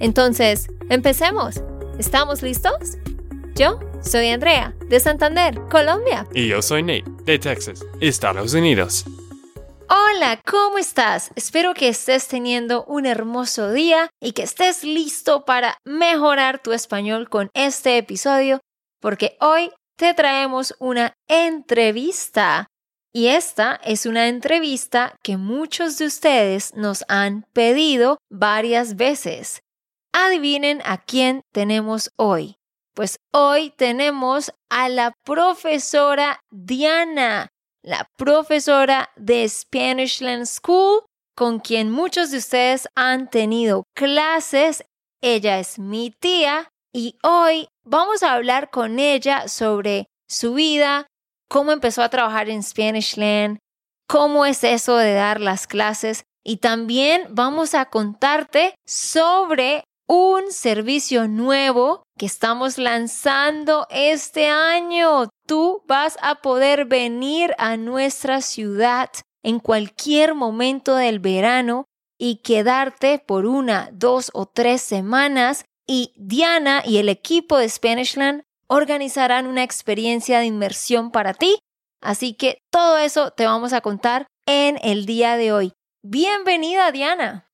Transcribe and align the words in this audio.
Entonces, 0.00 0.68
empecemos. 0.90 1.62
¿Estamos 1.98 2.42
listos? 2.42 2.98
Yo 3.54 3.78
soy 4.02 4.28
Andrea, 4.28 4.74
de 4.88 4.98
Santander, 5.00 5.60
Colombia. 5.70 6.26
Y 6.34 6.48
yo 6.48 6.60
soy 6.60 6.82
Nate, 6.82 7.04
de 7.24 7.38
Texas, 7.38 7.84
Estados 8.00 8.52
Unidos. 8.54 9.04
Hola, 9.88 10.40
¿cómo 10.44 10.78
estás? 10.78 11.30
Espero 11.36 11.74
que 11.74 11.88
estés 11.88 12.26
teniendo 12.26 12.84
un 12.84 13.06
hermoso 13.06 13.70
día 13.70 14.10
y 14.20 14.32
que 14.32 14.42
estés 14.42 14.82
listo 14.82 15.44
para 15.44 15.78
mejorar 15.84 16.60
tu 16.62 16.72
español 16.72 17.28
con 17.28 17.50
este 17.54 17.98
episodio, 17.98 18.60
porque 19.00 19.36
hoy 19.40 19.70
te 19.96 20.14
traemos 20.14 20.74
una 20.80 21.14
entrevista. 21.28 22.66
Y 23.12 23.28
esta 23.28 23.78
es 23.84 24.06
una 24.06 24.26
entrevista 24.26 25.14
que 25.22 25.36
muchos 25.36 25.98
de 25.98 26.06
ustedes 26.06 26.74
nos 26.74 27.04
han 27.08 27.46
pedido 27.52 28.18
varias 28.28 28.96
veces. 28.96 29.60
Adivinen 30.16 30.80
a 30.84 30.98
quién 30.98 31.42
tenemos 31.52 32.12
hoy. 32.14 32.54
Pues 32.94 33.18
hoy 33.32 33.70
tenemos 33.70 34.52
a 34.70 34.88
la 34.88 35.12
profesora 35.24 36.38
Diana, 36.52 37.48
la 37.82 38.08
profesora 38.16 39.10
de 39.16 39.48
Spanishland 39.48 40.46
School, 40.46 41.02
con 41.34 41.58
quien 41.58 41.90
muchos 41.90 42.30
de 42.30 42.38
ustedes 42.38 42.86
han 42.94 43.28
tenido 43.28 43.82
clases. 43.92 44.84
Ella 45.20 45.58
es 45.58 45.80
mi 45.80 46.12
tía 46.12 46.68
y 46.92 47.18
hoy 47.24 47.66
vamos 47.82 48.22
a 48.22 48.34
hablar 48.34 48.70
con 48.70 49.00
ella 49.00 49.48
sobre 49.48 50.06
su 50.28 50.54
vida, 50.54 51.08
cómo 51.48 51.72
empezó 51.72 52.02
a 52.04 52.08
trabajar 52.08 52.48
en 52.48 52.62
Spanishland, 52.62 53.58
cómo 54.06 54.46
es 54.46 54.62
eso 54.62 54.96
de 54.96 55.14
dar 55.14 55.40
las 55.40 55.66
clases 55.66 56.22
y 56.44 56.58
también 56.58 57.26
vamos 57.30 57.74
a 57.74 57.86
contarte 57.86 58.76
sobre 58.86 59.82
un 60.06 60.52
servicio 60.52 61.28
nuevo 61.28 62.02
que 62.18 62.26
estamos 62.26 62.78
lanzando 62.78 63.86
este 63.90 64.48
año. 64.48 65.28
Tú 65.46 65.82
vas 65.86 66.16
a 66.22 66.36
poder 66.36 66.84
venir 66.84 67.54
a 67.58 67.76
nuestra 67.76 68.40
ciudad 68.40 69.10
en 69.42 69.60
cualquier 69.60 70.34
momento 70.34 70.96
del 70.96 71.20
verano 71.20 71.84
y 72.18 72.36
quedarte 72.36 73.18
por 73.18 73.46
una, 73.46 73.90
dos 73.92 74.30
o 74.34 74.46
tres 74.46 74.82
semanas 74.82 75.64
y 75.86 76.12
Diana 76.16 76.82
y 76.84 76.98
el 76.98 77.08
equipo 77.08 77.58
de 77.58 77.68
Spanishland 77.68 78.42
organizarán 78.68 79.46
una 79.46 79.62
experiencia 79.62 80.38
de 80.38 80.46
inmersión 80.46 81.10
para 81.10 81.34
ti. 81.34 81.58
Así 82.00 82.34
que 82.34 82.58
todo 82.70 82.98
eso 82.98 83.30
te 83.30 83.46
vamos 83.46 83.72
a 83.72 83.80
contar 83.80 84.26
en 84.46 84.78
el 84.82 85.06
día 85.06 85.36
de 85.36 85.52
hoy. 85.52 85.72
Bienvenida, 86.02 86.92
Diana. 86.92 87.46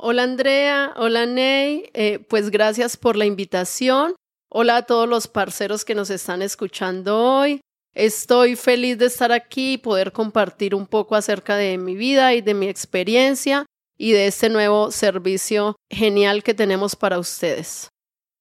Hola, 0.00 0.22
Andrea. 0.22 0.92
Hola, 0.94 1.26
Ney. 1.26 1.90
Eh, 1.92 2.20
pues 2.28 2.50
gracias 2.50 2.96
por 2.96 3.16
la 3.16 3.26
invitación. 3.26 4.14
Hola 4.48 4.76
a 4.76 4.82
todos 4.82 5.08
los 5.08 5.26
parceros 5.26 5.84
que 5.84 5.96
nos 5.96 6.08
están 6.08 6.40
escuchando 6.40 7.18
hoy. 7.18 7.60
Estoy 7.94 8.54
feliz 8.54 8.96
de 8.98 9.06
estar 9.06 9.32
aquí 9.32 9.72
y 9.72 9.78
poder 9.78 10.12
compartir 10.12 10.76
un 10.76 10.86
poco 10.86 11.16
acerca 11.16 11.56
de 11.56 11.78
mi 11.78 11.96
vida 11.96 12.32
y 12.34 12.42
de 12.42 12.54
mi 12.54 12.68
experiencia 12.68 13.66
y 13.98 14.12
de 14.12 14.28
este 14.28 14.48
nuevo 14.50 14.92
servicio 14.92 15.74
genial 15.90 16.44
que 16.44 16.54
tenemos 16.54 16.94
para 16.94 17.18
ustedes. 17.18 17.88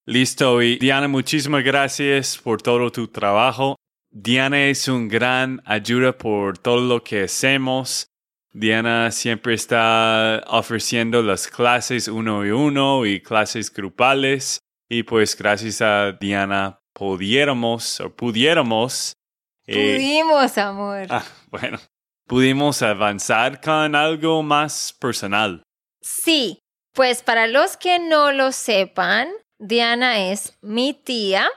Listo, 0.06 0.62
y 0.62 0.78
Diana, 0.78 1.08
muchísimas 1.08 1.64
gracias 1.64 2.38
por 2.38 2.62
todo 2.62 2.92
tu 2.92 3.08
trabajo. 3.08 3.78
Diana 4.12 4.68
es 4.68 4.88
un 4.88 5.08
gran 5.08 5.64
ayuda 5.66 6.16
por 6.16 6.60
todo 6.60 6.82
lo 6.82 7.04
que 7.04 7.24
hacemos. 7.24 8.06
Diana 8.54 9.12
siempre 9.12 9.54
está 9.54 10.44
ofreciendo 10.48 11.22
las 11.22 11.48
clases 11.48 12.08
uno 12.08 12.46
y 12.46 12.52
uno 12.52 13.06
y 13.06 13.22
clases 13.22 13.72
grupales. 13.72 14.60
Y 14.90 15.04
pues 15.04 15.38
gracias 15.38 15.82
a 15.82 16.14
Diana 16.14 16.80
pudiéramos 16.94 18.00
o 18.00 18.16
pudiéramos. 18.16 19.14
Eh, 19.66 19.96
Pudimos, 19.96 20.58
amor. 20.58 21.08
Ah, 21.10 21.26
bueno, 21.52 21.78
pudimos 22.26 22.82
avanzar 22.82 23.60
con 23.60 23.96
algo 23.96 24.42
más 24.44 24.94
personal. 25.00 25.62
Sí, 26.02 26.60
pues 26.94 27.22
para 27.22 27.48
los 27.48 27.76
que 27.76 28.00
no 28.00 28.32
lo 28.32 28.52
sepan, 28.52 29.30
Diana 29.60 30.32
es 30.32 30.58
mi 30.62 30.94
tía 30.94 31.50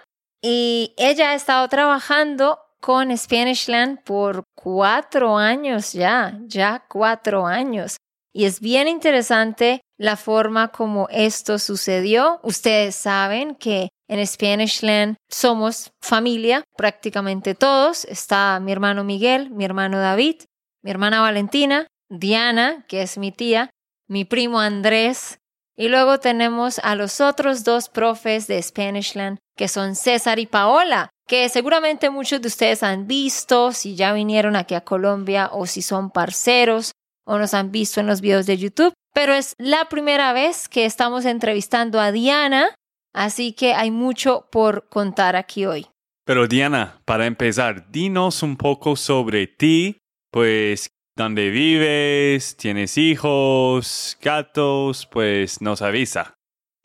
y 0.43 0.95
ella 0.99 1.31
ha 1.31 1.35
estado 1.35 1.69
trabajando 1.69 2.59
con 2.81 3.17
Spanishland 3.17 4.03
por 4.03 4.45
cuatro 4.55 5.37
años 5.37 5.93
ya, 5.93 6.39
ya 6.47 6.85
cuatro 6.89 7.47
años. 7.47 7.97
Y 8.33 8.45
es 8.45 8.61
bien 8.61 8.89
interesante 8.89 9.81
la 9.99 10.17
forma 10.17 10.69
como 10.69 11.09
esto 11.11 11.59
sucedió. 11.59 12.41
Ustedes 12.43 12.95
saben 12.95 13.55
que 13.55 13.89
en 14.09 14.25
Spanishland 14.27 15.17
somos 15.29 15.91
familia, 16.01 16.63
prácticamente 16.77 17.55
todos. 17.55 18.05
Está 18.05 18.61
mi 18.61 18.73
hermano 18.73 19.05
Miguel, 19.05 19.51
mi 19.51 19.65
hermano 19.65 19.99
David, 19.99 20.43
mi 20.83 20.91
hermana 20.91 21.21
Valentina, 21.21 21.87
Diana, 22.09 22.85
que 22.89 23.03
es 23.03 23.19
mi 23.19 23.33
tía, 23.33 23.71
mi 24.09 24.25
primo 24.25 24.61
Andrés, 24.61 25.39
y 25.77 25.89
luego 25.89 26.19
tenemos 26.19 26.79
a 26.81 26.95
los 26.95 27.21
otros 27.21 27.65
dos 27.65 27.89
profes 27.89 28.47
de 28.47 28.63
Spanishland, 28.63 29.39
que 29.57 29.69
son 29.69 29.95
César 29.95 30.39
y 30.39 30.47
Paola, 30.47 31.11
que 31.27 31.49
seguramente 31.49 32.11
muchos 32.11 32.41
de 32.43 32.49
ustedes 32.49 32.83
han 32.83 33.07
visto 33.07 33.73
si 33.73 33.95
ya 33.95 34.13
vinieron 34.13 34.57
aquí 34.57 34.75
a 34.75 34.83
Colombia 34.83 35.51
o 35.53 35.67
si 35.67 35.83
son 35.83 36.11
parceros 36.11 36.93
o 37.25 37.39
nos 37.39 37.55
han 37.55 37.71
visto 37.71 38.01
en 38.01 38.07
los 38.07 38.21
videos 38.21 38.47
de 38.47 38.59
YouTube. 38.59 38.93
Pero 39.15 39.33
es 39.33 39.55
la 39.59 39.89
primera 39.89 40.33
vez 40.33 40.69
que 40.69 40.85
estamos 40.85 41.25
entrevistando 41.25 42.01
a 42.01 42.13
Diana, 42.13 42.75
así 43.13 43.53
que 43.53 43.75
hay 43.75 43.91
mucho 43.91 44.49
por 44.51 44.89
contar 44.89 45.37
aquí 45.37 45.67
hoy. 45.67 45.87
Pero 46.25 46.47
Diana, 46.47 47.01
para 47.05 47.27
empezar, 47.27 47.91
dinos 47.91 48.43
un 48.43 48.57
poco 48.57 48.97
sobre 48.97 49.47
ti 49.47 50.01
pues 50.31 50.91
dónde 51.21 51.51
vives, 51.51 52.57
tienes 52.57 52.97
hijos, 52.97 54.17
gatos, 54.23 55.05
pues 55.05 55.61
nos 55.61 55.83
avisa. 55.83 56.35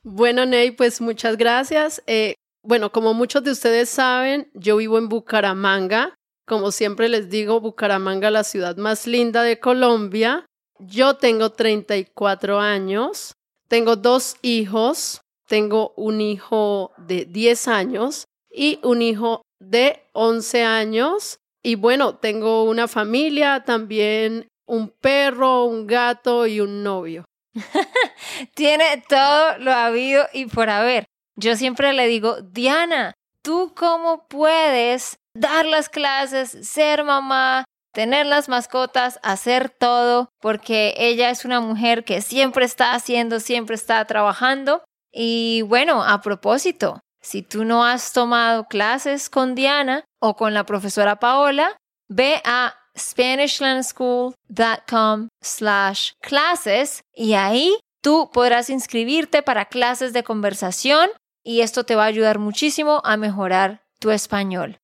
Bueno, 0.04 0.46
Ney, 0.46 0.72
pues 0.72 1.00
muchas 1.00 1.38
gracias. 1.38 2.04
Eh, 2.06 2.34
bueno, 2.62 2.92
como 2.92 3.14
muchos 3.14 3.46
de 3.46 3.52
ustedes 3.52 3.90
saben, 3.90 4.52
yo 4.54 4.76
vivo 4.76 4.98
en 4.98 5.08
Bucaramanga. 5.08 6.16
Como 6.46 6.72
siempre 6.72 7.08
les 7.08 7.30
digo, 7.30 7.62
Bucaramanga, 7.62 8.30
la 8.30 8.44
ciudad 8.44 8.76
más 8.76 9.08
linda 9.08 9.42
de 9.42 9.58
Colombia. 9.62 10.46
Yo 10.80 11.16
tengo 11.16 11.52
34 11.52 12.60
años, 12.60 13.36
tengo 13.70 13.96
dos 13.96 14.36
hijos, 14.42 15.22
tengo 15.48 15.94
un 15.96 16.20
hijo 16.20 16.92
de 16.98 17.24
10 17.24 17.70
años 17.70 18.26
y 18.52 18.80
un 18.84 19.02
hijo 19.02 19.44
de 19.62 20.04
11 20.12 20.64
años 20.64 21.38
y 21.66 21.74
bueno, 21.74 22.14
tengo 22.14 22.66
una 22.66 22.88
familia, 22.88 23.64
también 23.66 24.48
un 24.68 24.90
perro, 24.90 25.64
un 25.64 25.88
gato 25.88 26.46
y 26.46 26.60
un 26.60 26.84
novio. 26.84 27.26
Tiene 28.54 29.04
todo 29.10 29.58
lo 29.58 29.74
habido 29.74 30.28
y 30.32 30.46
por 30.46 30.70
haber. 30.70 31.06
Yo 31.36 31.56
siempre 31.56 31.92
le 31.94 32.06
digo, 32.06 32.40
Diana, 32.42 33.16
¿tú 33.42 33.74
cómo 33.76 34.28
puedes 34.28 35.18
dar 35.34 35.66
las 35.66 35.90
clases, 35.90 36.52
ser 36.52 37.04
mamá, 37.04 37.66
tener 37.96 38.28
las 38.28 38.48
mascotas, 38.48 39.20
hacer 39.24 39.72
todo? 39.72 40.30
Porque 40.40 40.94
ella 41.00 41.32
es 41.32 41.46
una 41.46 41.62
mujer 41.62 42.04
que 42.04 42.22
siempre 42.22 42.66
está 42.66 42.94
haciendo, 42.94 43.40
siempre 43.40 43.76
está 43.76 44.06
trabajando. 44.06 44.84
Y 45.12 45.64
bueno, 45.64 46.04
a 46.04 46.22
propósito, 46.22 47.00
si 47.24 47.42
tú 47.42 47.66
no 47.66 47.84
has 47.84 48.14
tomado 48.14 48.66
clases 48.66 49.32
con 49.32 49.56
Diana 49.56 50.04
o 50.26 50.36
con 50.36 50.54
la 50.54 50.66
profesora 50.66 51.16
Paola, 51.18 51.78
ve 52.08 52.42
a 52.46 52.76
SpanishLandSchool.com 52.98 55.28
slash 55.42 56.12
clases 56.22 57.02
y 57.14 57.34
ahí 57.34 57.78
tú 58.02 58.30
podrás 58.32 58.70
inscribirte 58.70 59.42
para 59.42 59.66
clases 59.66 60.14
de 60.14 60.24
conversación 60.24 61.10
y 61.44 61.60
esto 61.62 61.84
te 61.84 61.96
va 61.96 62.04
a 62.04 62.08
ayudar 62.08 62.40
muchísimo 62.40 63.02
a 63.04 63.18
mejorar 63.18 63.84
tu 64.00 64.12
español. 64.12 64.78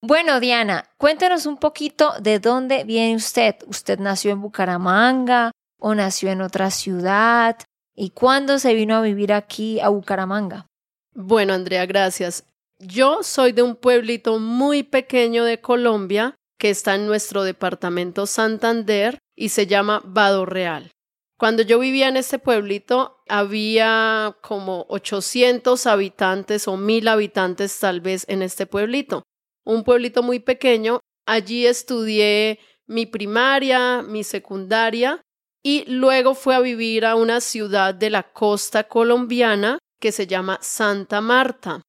Bueno, 0.00 0.40
Diana, 0.40 0.90
cuéntenos 0.98 1.46
un 1.46 1.58
poquito 1.58 2.14
de 2.20 2.40
dónde 2.40 2.82
viene 2.84 3.14
usted. 3.14 3.54
¿Usted 3.66 4.00
nació 4.00 4.32
en 4.32 4.40
Bucaramanga 4.40 5.52
o 5.78 5.94
nació 5.94 6.30
en 6.30 6.40
otra 6.42 6.72
ciudad? 6.72 7.56
y 7.94 8.10
cuándo 8.10 8.58
se 8.58 8.74
vino 8.74 8.96
a 8.96 9.02
vivir 9.02 9.32
aquí 9.32 9.80
a 9.80 9.88
Bucaramanga. 9.88 10.66
Bueno, 11.14 11.52
Andrea, 11.52 11.86
gracias. 11.86 12.44
Yo 12.84 13.22
soy 13.22 13.52
de 13.52 13.62
un 13.62 13.76
pueblito 13.76 14.40
muy 14.40 14.82
pequeño 14.82 15.44
de 15.44 15.60
Colombia 15.60 16.34
que 16.58 16.70
está 16.70 16.96
en 16.96 17.06
nuestro 17.06 17.44
departamento 17.44 18.26
Santander 18.26 19.18
y 19.36 19.50
se 19.50 19.68
llama 19.68 20.02
Vado 20.04 20.46
Real. 20.46 20.90
Cuando 21.38 21.62
yo 21.62 21.78
vivía 21.78 22.08
en 22.08 22.16
este 22.16 22.40
pueblito 22.40 23.22
había 23.28 24.36
como 24.42 24.84
800 24.88 25.86
habitantes 25.86 26.66
o 26.66 26.76
1000 26.76 27.06
habitantes 27.06 27.78
tal 27.78 28.00
vez 28.00 28.24
en 28.26 28.42
este 28.42 28.66
pueblito. 28.66 29.22
Un 29.64 29.84
pueblito 29.84 30.24
muy 30.24 30.40
pequeño. 30.40 30.98
Allí 31.24 31.68
estudié 31.68 32.58
mi 32.88 33.06
primaria, 33.06 34.02
mi 34.02 34.24
secundaria 34.24 35.20
y 35.62 35.84
luego 35.86 36.34
fue 36.34 36.56
a 36.56 36.60
vivir 36.60 37.06
a 37.06 37.14
una 37.14 37.40
ciudad 37.40 37.94
de 37.94 38.10
la 38.10 38.24
costa 38.24 38.88
colombiana 38.88 39.78
que 40.00 40.10
se 40.10 40.26
llama 40.26 40.58
Santa 40.60 41.20
Marta. 41.20 41.80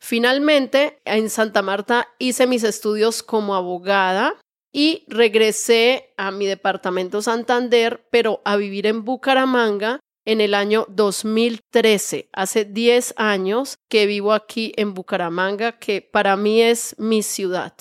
Finalmente, 0.00 1.00
en 1.04 1.30
Santa 1.30 1.62
Marta 1.62 2.08
hice 2.18 2.46
mis 2.46 2.64
estudios 2.64 3.22
como 3.22 3.54
abogada 3.54 4.34
y 4.72 5.04
regresé 5.08 6.14
a 6.16 6.30
mi 6.30 6.46
departamento 6.46 7.22
Santander, 7.22 8.06
pero 8.10 8.40
a 8.44 8.56
vivir 8.56 8.86
en 8.86 9.04
Bucaramanga 9.04 10.00
en 10.24 10.40
el 10.40 10.54
año 10.54 10.86
2013. 10.88 12.28
Hace 12.32 12.64
10 12.64 13.14
años 13.16 13.76
que 13.88 14.06
vivo 14.06 14.32
aquí 14.32 14.72
en 14.76 14.94
Bucaramanga, 14.94 15.78
que 15.78 16.02
para 16.02 16.36
mí 16.36 16.62
es 16.62 16.94
mi 16.98 17.22
ciudad. 17.22 17.74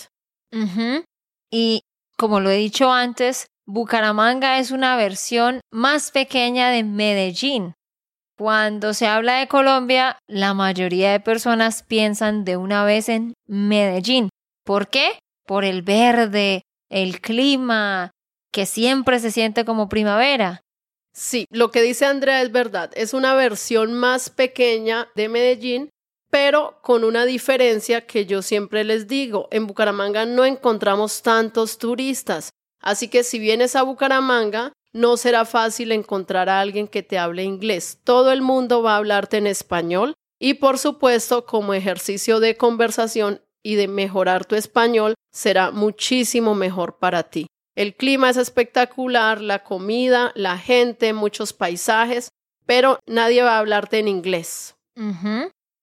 Y 1.52 1.82
como 2.18 2.40
lo 2.40 2.50
he 2.50 2.58
dicho 2.58 2.92
antes, 2.92 3.48
Bucaramanga 3.66 4.60
es 4.60 4.72
una 4.72 4.98
versión 4.98 5.62
más 5.72 6.12
pequeña 6.12 6.70
de 6.70 6.84
Medellín. 6.84 7.76
Cuando 8.40 8.94
se 8.94 9.06
habla 9.06 9.40
de 9.40 9.50
Colombia, 9.50 10.18
la 10.26 10.54
mayoría 10.54 11.12
de 11.12 11.20
personas 11.20 11.84
piensan 11.84 12.46
de 12.46 12.56
una 12.56 12.86
vez 12.86 13.10
en 13.10 13.34
Medellín. 13.48 14.30
¿Por 14.64 14.88
qué? 14.88 15.20
Por 15.46 15.66
el 15.66 15.82
verde, 15.82 16.62
el 16.90 17.20
clima, 17.20 18.12
que 18.54 18.66
siempre 18.66 19.20
se 19.20 19.32
siente 19.32 19.66
como 19.66 19.90
primavera. 19.90 20.62
Sí, 21.14 21.48
lo 21.52 21.70
que 21.70 21.82
dice 21.82 22.06
Andrea 22.06 22.42
es 22.42 22.54
verdad. 22.54 22.92
Es 22.94 23.14
una 23.14 23.34
versión 23.34 23.94
más 23.94 24.30
pequeña 24.30 25.10
de 25.16 25.28
Medellín, 25.28 25.90
pero 26.32 26.80
con 26.82 27.04
una 27.04 27.26
diferencia 27.26 28.08
que 28.08 28.26
yo 28.26 28.42
siempre 28.42 28.86
les 28.86 29.10
digo. 29.10 29.50
En 29.52 29.68
Bucaramanga 29.68 30.26
no 30.26 30.46
encontramos 30.46 31.24
tantos 31.24 31.78
turistas. 31.78 32.52
Así 32.82 33.10
que 33.10 33.26
si 33.26 33.38
vienes 33.38 33.76
a 33.76 33.84
Bucaramanga, 33.84 34.72
no 34.94 35.18
será 35.18 35.46
fácil 35.46 35.92
encontrar 35.92 36.50
a 36.50 36.60
alguien 36.60 36.88
que 36.88 37.04
te 37.04 37.18
hable 37.18 37.44
inglés. 37.44 38.00
Todo 38.04 38.32
el 38.32 38.42
mundo 38.42 38.82
va 38.82 38.94
a 38.94 38.98
hablarte 38.98 39.38
en 39.38 39.48
español 39.48 40.16
y 40.40 40.56
por 40.56 40.78
supuesto 40.78 41.46
como 41.46 41.74
ejercicio 41.74 42.40
de 42.40 42.58
conversación 42.58 43.42
y 43.64 43.76
de 43.76 43.88
mejorar 43.88 44.46
tu 44.46 44.56
español 44.56 45.16
será 45.32 45.72
muchísimo 45.72 46.56
mejor 46.56 46.98
para 46.98 47.24
ti. 47.24 47.48
El 47.76 47.96
clima 47.96 48.30
es 48.30 48.38
espectacular, 48.38 49.42
la 49.42 49.64
comida, 49.64 50.32
la 50.36 50.58
gente, 50.58 51.14
muchos 51.14 51.54
paisajes, 51.54 52.30
pero 52.66 53.00
nadie 53.06 53.42
va 53.44 53.56
a 53.56 53.60
hablarte 53.60 54.00
en 54.00 54.08
inglés. 54.08 54.76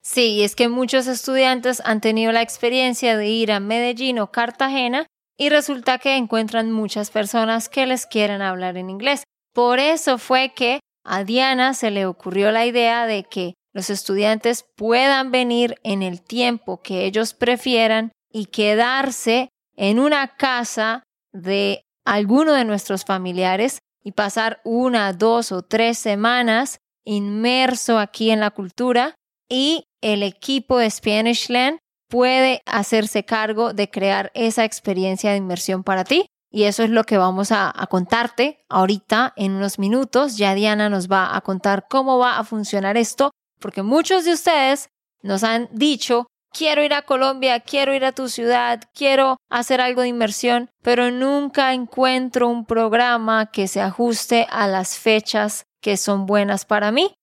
Sí, 0.02 0.42
es 0.42 0.54
que 0.54 0.68
muchos 0.68 1.06
estudiantes 1.06 1.82
han 1.84 2.00
tenido 2.00 2.32
la 2.32 2.42
experiencia 2.42 3.16
de 3.16 3.28
ir 3.28 3.50
a 3.50 3.60
Medellín 3.60 4.18
o 4.18 4.30
Cartagena 4.30 5.06
y 5.38 5.48
resulta 5.48 5.98
que 5.98 6.16
encuentran 6.16 6.72
muchas 6.72 7.10
personas 7.10 7.68
que 7.68 7.86
les 7.86 8.06
quieren 8.06 8.42
hablar 8.42 8.76
en 8.76 8.90
inglés. 8.90 9.24
Por 9.52 9.78
eso 9.78 10.18
fue 10.18 10.52
que 10.54 10.80
a 11.04 11.24
Diana 11.24 11.74
se 11.74 11.90
le 11.90 12.06
ocurrió 12.06 12.50
la 12.50 12.66
idea 12.66 13.06
de 13.06 13.24
que 13.24 13.54
los 13.72 13.90
estudiantes 13.90 14.64
puedan 14.76 15.30
venir 15.30 15.76
en 15.82 16.02
el 16.02 16.22
tiempo 16.22 16.80
que 16.82 17.04
ellos 17.04 17.34
prefieran 17.34 18.12
y 18.32 18.46
quedarse 18.46 19.50
en 19.76 19.98
una 19.98 20.36
casa 20.36 21.02
de 21.32 21.82
alguno 22.04 22.54
de 22.54 22.64
nuestros 22.64 23.04
familiares 23.04 23.78
y 24.02 24.12
pasar 24.12 24.60
una, 24.64 25.12
dos 25.12 25.52
o 25.52 25.62
tres 25.62 25.98
semanas 25.98 26.78
inmerso 27.04 27.98
aquí 27.98 28.30
en 28.30 28.40
la 28.40 28.50
cultura 28.50 29.14
y 29.48 29.84
el 30.02 30.22
equipo 30.22 30.78
de 30.78 30.90
Spanishland 30.90 31.78
puede 32.08 32.62
hacerse 32.66 33.24
cargo 33.24 33.72
de 33.72 33.90
crear 33.90 34.30
esa 34.34 34.64
experiencia 34.64 35.30
de 35.30 35.36
inmersión 35.36 35.82
para 35.84 36.04
ti. 36.04 36.26
Y 36.50 36.64
eso 36.64 36.82
es 36.82 36.90
lo 36.90 37.04
que 37.04 37.18
vamos 37.18 37.52
a, 37.52 37.72
contarte 37.90 38.64
ahorita 38.68 39.32
en 39.36 39.52
unos 39.52 39.78
minutos. 39.78 40.36
Ya 40.36 40.54
Diana 40.54 40.88
nos 40.88 41.10
va 41.10 41.36
a 41.36 41.40
contar 41.40 41.86
cómo 41.88 42.18
va 42.18 42.38
a 42.38 42.44
funcionar 42.44 42.96
esto, 42.96 43.30
porque 43.60 43.82
muchos 43.82 44.24
de 44.24 44.32
ustedes 44.32 44.88
nos 45.22 45.44
han 45.44 45.68
dicho, 45.72 46.28
quiero 46.56 46.82
ir 46.82 46.94
a 46.94 47.02
Colombia, 47.02 47.60
quiero 47.60 47.94
ir 47.94 48.04
a 48.04 48.12
tu 48.12 48.28
ciudad, 48.28 48.80
quiero 48.94 49.36
hacer 49.50 49.80
algo 49.80 50.02
de 50.02 50.08
inmersión, 50.08 50.70
pero 50.82 51.10
nunca 51.10 51.74
encuentro 51.74 52.48
un 52.48 52.64
programa 52.64 53.50
que 53.50 53.68
se 53.68 53.80
ajuste 53.80 54.46
a 54.50 54.66
las 54.66 54.98
fechas 54.98 55.66
que 55.82 55.96
son 55.96 56.26
buenas 56.26 56.64
para 56.64 56.90
mí. 56.92 57.14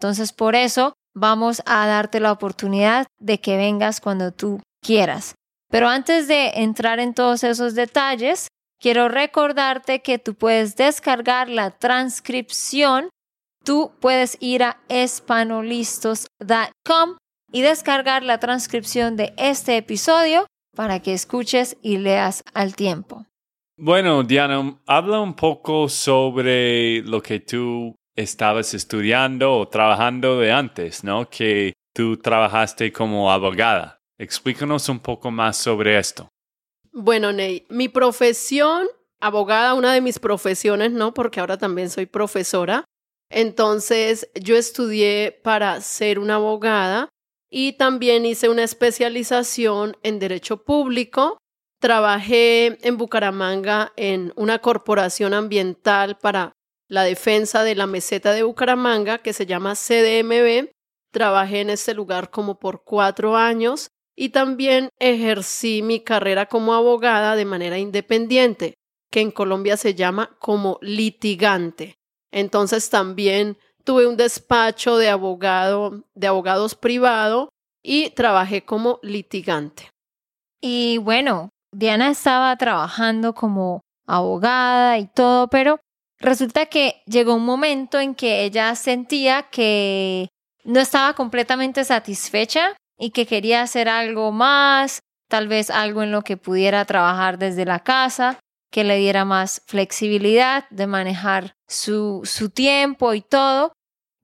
Entonces, 0.00 0.32
por 0.32 0.54
eso 0.54 0.94
vamos 1.14 1.62
a 1.66 1.86
darte 1.86 2.20
la 2.20 2.32
oportunidad 2.32 3.06
de 3.18 3.40
que 3.40 3.56
vengas 3.56 4.00
cuando 4.00 4.32
tú 4.32 4.60
quieras. 4.82 5.34
Pero 5.70 5.88
antes 5.88 6.28
de 6.28 6.52
entrar 6.56 7.00
en 7.00 7.14
todos 7.14 7.44
esos 7.44 7.74
detalles, 7.74 8.48
quiero 8.80 9.08
recordarte 9.08 10.00
que 10.00 10.18
tú 10.18 10.34
puedes 10.34 10.76
descargar 10.76 11.48
la 11.48 11.70
transcripción. 11.70 13.08
Tú 13.64 13.92
puedes 14.00 14.36
ir 14.40 14.62
a 14.62 14.80
espanolistos.com 14.88 17.16
y 17.52 17.62
descargar 17.62 18.22
la 18.22 18.38
transcripción 18.38 19.16
de 19.16 19.32
este 19.36 19.76
episodio 19.76 20.46
para 20.74 21.00
que 21.00 21.12
escuches 21.12 21.76
y 21.82 21.98
leas 21.98 22.44
al 22.54 22.76
tiempo. 22.76 23.26
Bueno, 23.76 24.22
Diana, 24.22 24.78
habla 24.86 25.20
un 25.20 25.34
poco 25.34 25.88
sobre 25.88 27.02
lo 27.02 27.20
que 27.22 27.40
tú 27.40 27.94
estabas 28.18 28.74
estudiando 28.74 29.56
o 29.56 29.68
trabajando 29.68 30.40
de 30.40 30.50
antes, 30.50 31.04
¿no? 31.04 31.30
Que 31.30 31.74
tú 31.94 32.16
trabajaste 32.16 32.92
como 32.92 33.30
abogada. 33.30 34.00
Explícanos 34.18 34.88
un 34.88 34.98
poco 34.98 35.30
más 35.30 35.56
sobre 35.56 35.96
esto. 35.96 36.28
Bueno, 36.92 37.32
Ney, 37.32 37.64
mi 37.70 37.88
profesión, 37.88 38.88
abogada, 39.20 39.74
una 39.74 39.92
de 39.92 40.00
mis 40.00 40.18
profesiones, 40.18 40.90
¿no? 40.90 41.14
Porque 41.14 41.38
ahora 41.38 41.58
también 41.58 41.90
soy 41.90 42.06
profesora. 42.06 42.84
Entonces, 43.30 44.28
yo 44.34 44.56
estudié 44.56 45.38
para 45.44 45.80
ser 45.80 46.18
una 46.18 46.36
abogada 46.36 47.08
y 47.48 47.74
también 47.74 48.26
hice 48.26 48.48
una 48.48 48.64
especialización 48.64 49.96
en 50.02 50.18
derecho 50.18 50.64
público. 50.64 51.38
Trabajé 51.80 52.78
en 52.84 52.96
Bucaramanga 52.96 53.92
en 53.94 54.32
una 54.34 54.58
corporación 54.58 55.34
ambiental 55.34 56.18
para 56.18 56.52
la 56.88 57.04
defensa 57.04 57.62
de 57.62 57.74
la 57.74 57.86
meseta 57.86 58.32
de 58.32 58.42
Bucaramanga, 58.42 59.18
que 59.18 59.32
se 59.32 59.46
llama 59.46 59.74
CDMB. 59.74 60.70
Trabajé 61.12 61.60
en 61.60 61.70
este 61.70 61.94
lugar 61.94 62.30
como 62.30 62.58
por 62.58 62.82
cuatro 62.84 63.36
años 63.36 63.88
y 64.16 64.30
también 64.30 64.90
ejercí 64.98 65.82
mi 65.82 66.00
carrera 66.00 66.46
como 66.46 66.74
abogada 66.74 67.36
de 67.36 67.44
manera 67.44 67.78
independiente, 67.78 68.74
que 69.10 69.20
en 69.20 69.30
Colombia 69.30 69.76
se 69.76 69.94
llama 69.94 70.36
como 70.40 70.78
litigante. 70.82 71.94
Entonces 72.32 72.90
también 72.90 73.58
tuve 73.84 74.06
un 74.06 74.16
despacho 74.16 74.96
de 74.98 75.08
abogado, 75.08 76.04
de 76.14 76.26
abogados 76.26 76.74
privado 76.74 77.48
y 77.82 78.10
trabajé 78.10 78.64
como 78.64 78.98
litigante. 79.02 79.90
Y 80.60 80.98
bueno, 80.98 81.50
Diana 81.72 82.10
estaba 82.10 82.56
trabajando 82.56 83.34
como 83.34 83.82
abogada 84.06 84.98
y 84.98 85.06
todo, 85.06 85.48
pero 85.48 85.78
Resulta 86.20 86.66
que 86.66 87.02
llegó 87.06 87.34
un 87.34 87.44
momento 87.44 88.00
en 88.00 88.14
que 88.14 88.44
ella 88.44 88.74
sentía 88.74 89.44
que 89.44 90.28
no 90.64 90.80
estaba 90.80 91.14
completamente 91.14 91.84
satisfecha 91.84 92.76
y 92.98 93.10
que 93.10 93.26
quería 93.26 93.62
hacer 93.62 93.88
algo 93.88 94.32
más, 94.32 95.00
tal 95.28 95.46
vez 95.46 95.70
algo 95.70 96.02
en 96.02 96.10
lo 96.10 96.22
que 96.22 96.36
pudiera 96.36 96.84
trabajar 96.84 97.38
desde 97.38 97.64
la 97.64 97.80
casa, 97.80 98.40
que 98.70 98.84
le 98.84 98.96
diera 98.96 99.24
más 99.24 99.62
flexibilidad 99.66 100.68
de 100.70 100.86
manejar 100.86 101.54
su, 101.68 102.22
su 102.24 102.50
tiempo 102.50 103.14
y 103.14 103.20
todo. 103.20 103.72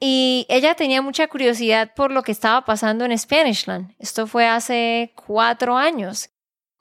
Y 0.00 0.44
ella 0.48 0.74
tenía 0.74 1.00
mucha 1.00 1.28
curiosidad 1.28 1.94
por 1.94 2.10
lo 2.10 2.22
que 2.22 2.32
estaba 2.32 2.64
pasando 2.64 3.04
en 3.04 3.16
Spanishland. 3.16 3.94
Esto 3.98 4.26
fue 4.26 4.46
hace 4.46 5.12
cuatro 5.14 5.76
años. 5.76 6.28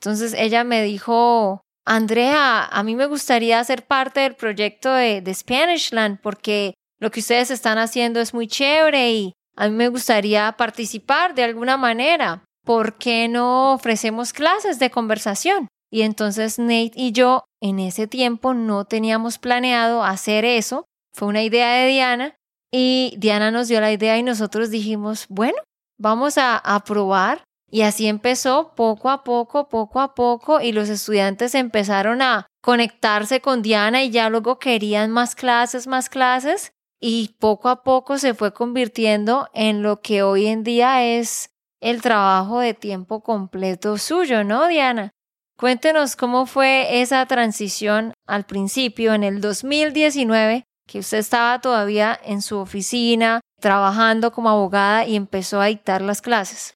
Entonces 0.01 0.33
ella 0.33 0.63
me 0.63 0.81
dijo, 0.83 1.61
Andrea, 1.85 2.65
a 2.65 2.83
mí 2.83 2.95
me 2.95 3.07
gustaría 3.07 3.63
ser 3.63 3.85
parte 3.85 4.21
del 4.21 4.35
proyecto 4.35 4.93
de, 4.93 5.21
de 5.21 5.33
Spanishland 5.33 6.19
porque 6.21 6.73
lo 6.99 7.11
que 7.11 7.19
ustedes 7.19 7.51
están 7.51 7.77
haciendo 7.77 8.19
es 8.19 8.33
muy 8.33 8.47
chévere 8.47 9.11
y 9.11 9.33
a 9.55 9.67
mí 9.67 9.75
me 9.75 9.89
gustaría 9.89 10.51
participar 10.53 11.35
de 11.35 11.43
alguna 11.43 11.77
manera. 11.77 12.45
¿Por 12.65 12.97
qué 12.97 13.27
no 13.27 13.73
ofrecemos 13.73 14.31
clases 14.31 14.79
de 14.79 14.89
conversación? 14.89 15.67
Y 15.91 16.03
entonces 16.03 16.57
Nate 16.57 16.93
y 16.95 17.11
yo 17.11 17.43
en 17.61 17.79
ese 17.79 18.07
tiempo 18.07 18.53
no 18.53 18.85
teníamos 18.85 19.37
planeado 19.37 20.03
hacer 20.03 20.45
eso. 20.45 20.85
Fue 21.13 21.27
una 21.27 21.43
idea 21.43 21.73
de 21.73 21.89
Diana, 21.89 22.35
y 22.75 23.13
Diana 23.19 23.51
nos 23.51 23.67
dio 23.67 23.79
la 23.79 23.91
idea 23.91 24.17
y 24.17 24.23
nosotros 24.23 24.71
dijimos, 24.71 25.27
bueno, 25.29 25.59
vamos 25.99 26.39
a, 26.39 26.57
a 26.57 26.83
probar. 26.83 27.43
Y 27.73 27.81
así 27.81 28.05
empezó 28.05 28.75
poco 28.75 29.09
a 29.09 29.23
poco, 29.23 29.67
poco 29.67 29.99
a 29.99 30.13
poco, 30.13 30.61
y 30.61 30.73
los 30.73 30.89
estudiantes 30.89 31.55
empezaron 31.55 32.21
a 32.21 32.45
conectarse 32.61 33.41
con 33.41 33.63
Diana 33.63 34.03
y 34.03 34.11
ya 34.11 34.29
luego 34.29 34.59
querían 34.59 35.09
más 35.09 35.33
clases, 35.33 35.87
más 35.87 36.07
clases, 36.07 36.71
y 37.01 37.35
poco 37.39 37.69
a 37.69 37.81
poco 37.81 38.19
se 38.19 38.35
fue 38.35 38.53
convirtiendo 38.53 39.49
en 39.55 39.81
lo 39.81 40.01
que 40.01 40.21
hoy 40.21 40.45
en 40.45 40.63
día 40.63 41.03
es 41.03 41.49
el 41.81 42.03
trabajo 42.03 42.59
de 42.59 42.75
tiempo 42.75 43.23
completo 43.23 43.97
suyo, 43.97 44.43
¿no, 44.43 44.67
Diana? 44.67 45.09
Cuéntenos 45.57 46.15
cómo 46.15 46.45
fue 46.45 47.01
esa 47.01 47.25
transición 47.25 48.13
al 48.27 48.45
principio, 48.45 49.15
en 49.15 49.23
el 49.23 49.41
2019, 49.41 50.63
que 50.87 50.99
usted 50.99 51.17
estaba 51.17 51.59
todavía 51.59 52.19
en 52.23 52.43
su 52.43 52.59
oficina, 52.59 53.41
trabajando 53.59 54.31
como 54.31 54.51
abogada 54.51 55.07
y 55.07 55.15
empezó 55.15 55.59
a 55.59 55.65
dictar 55.65 56.03
las 56.03 56.21
clases. 56.21 56.75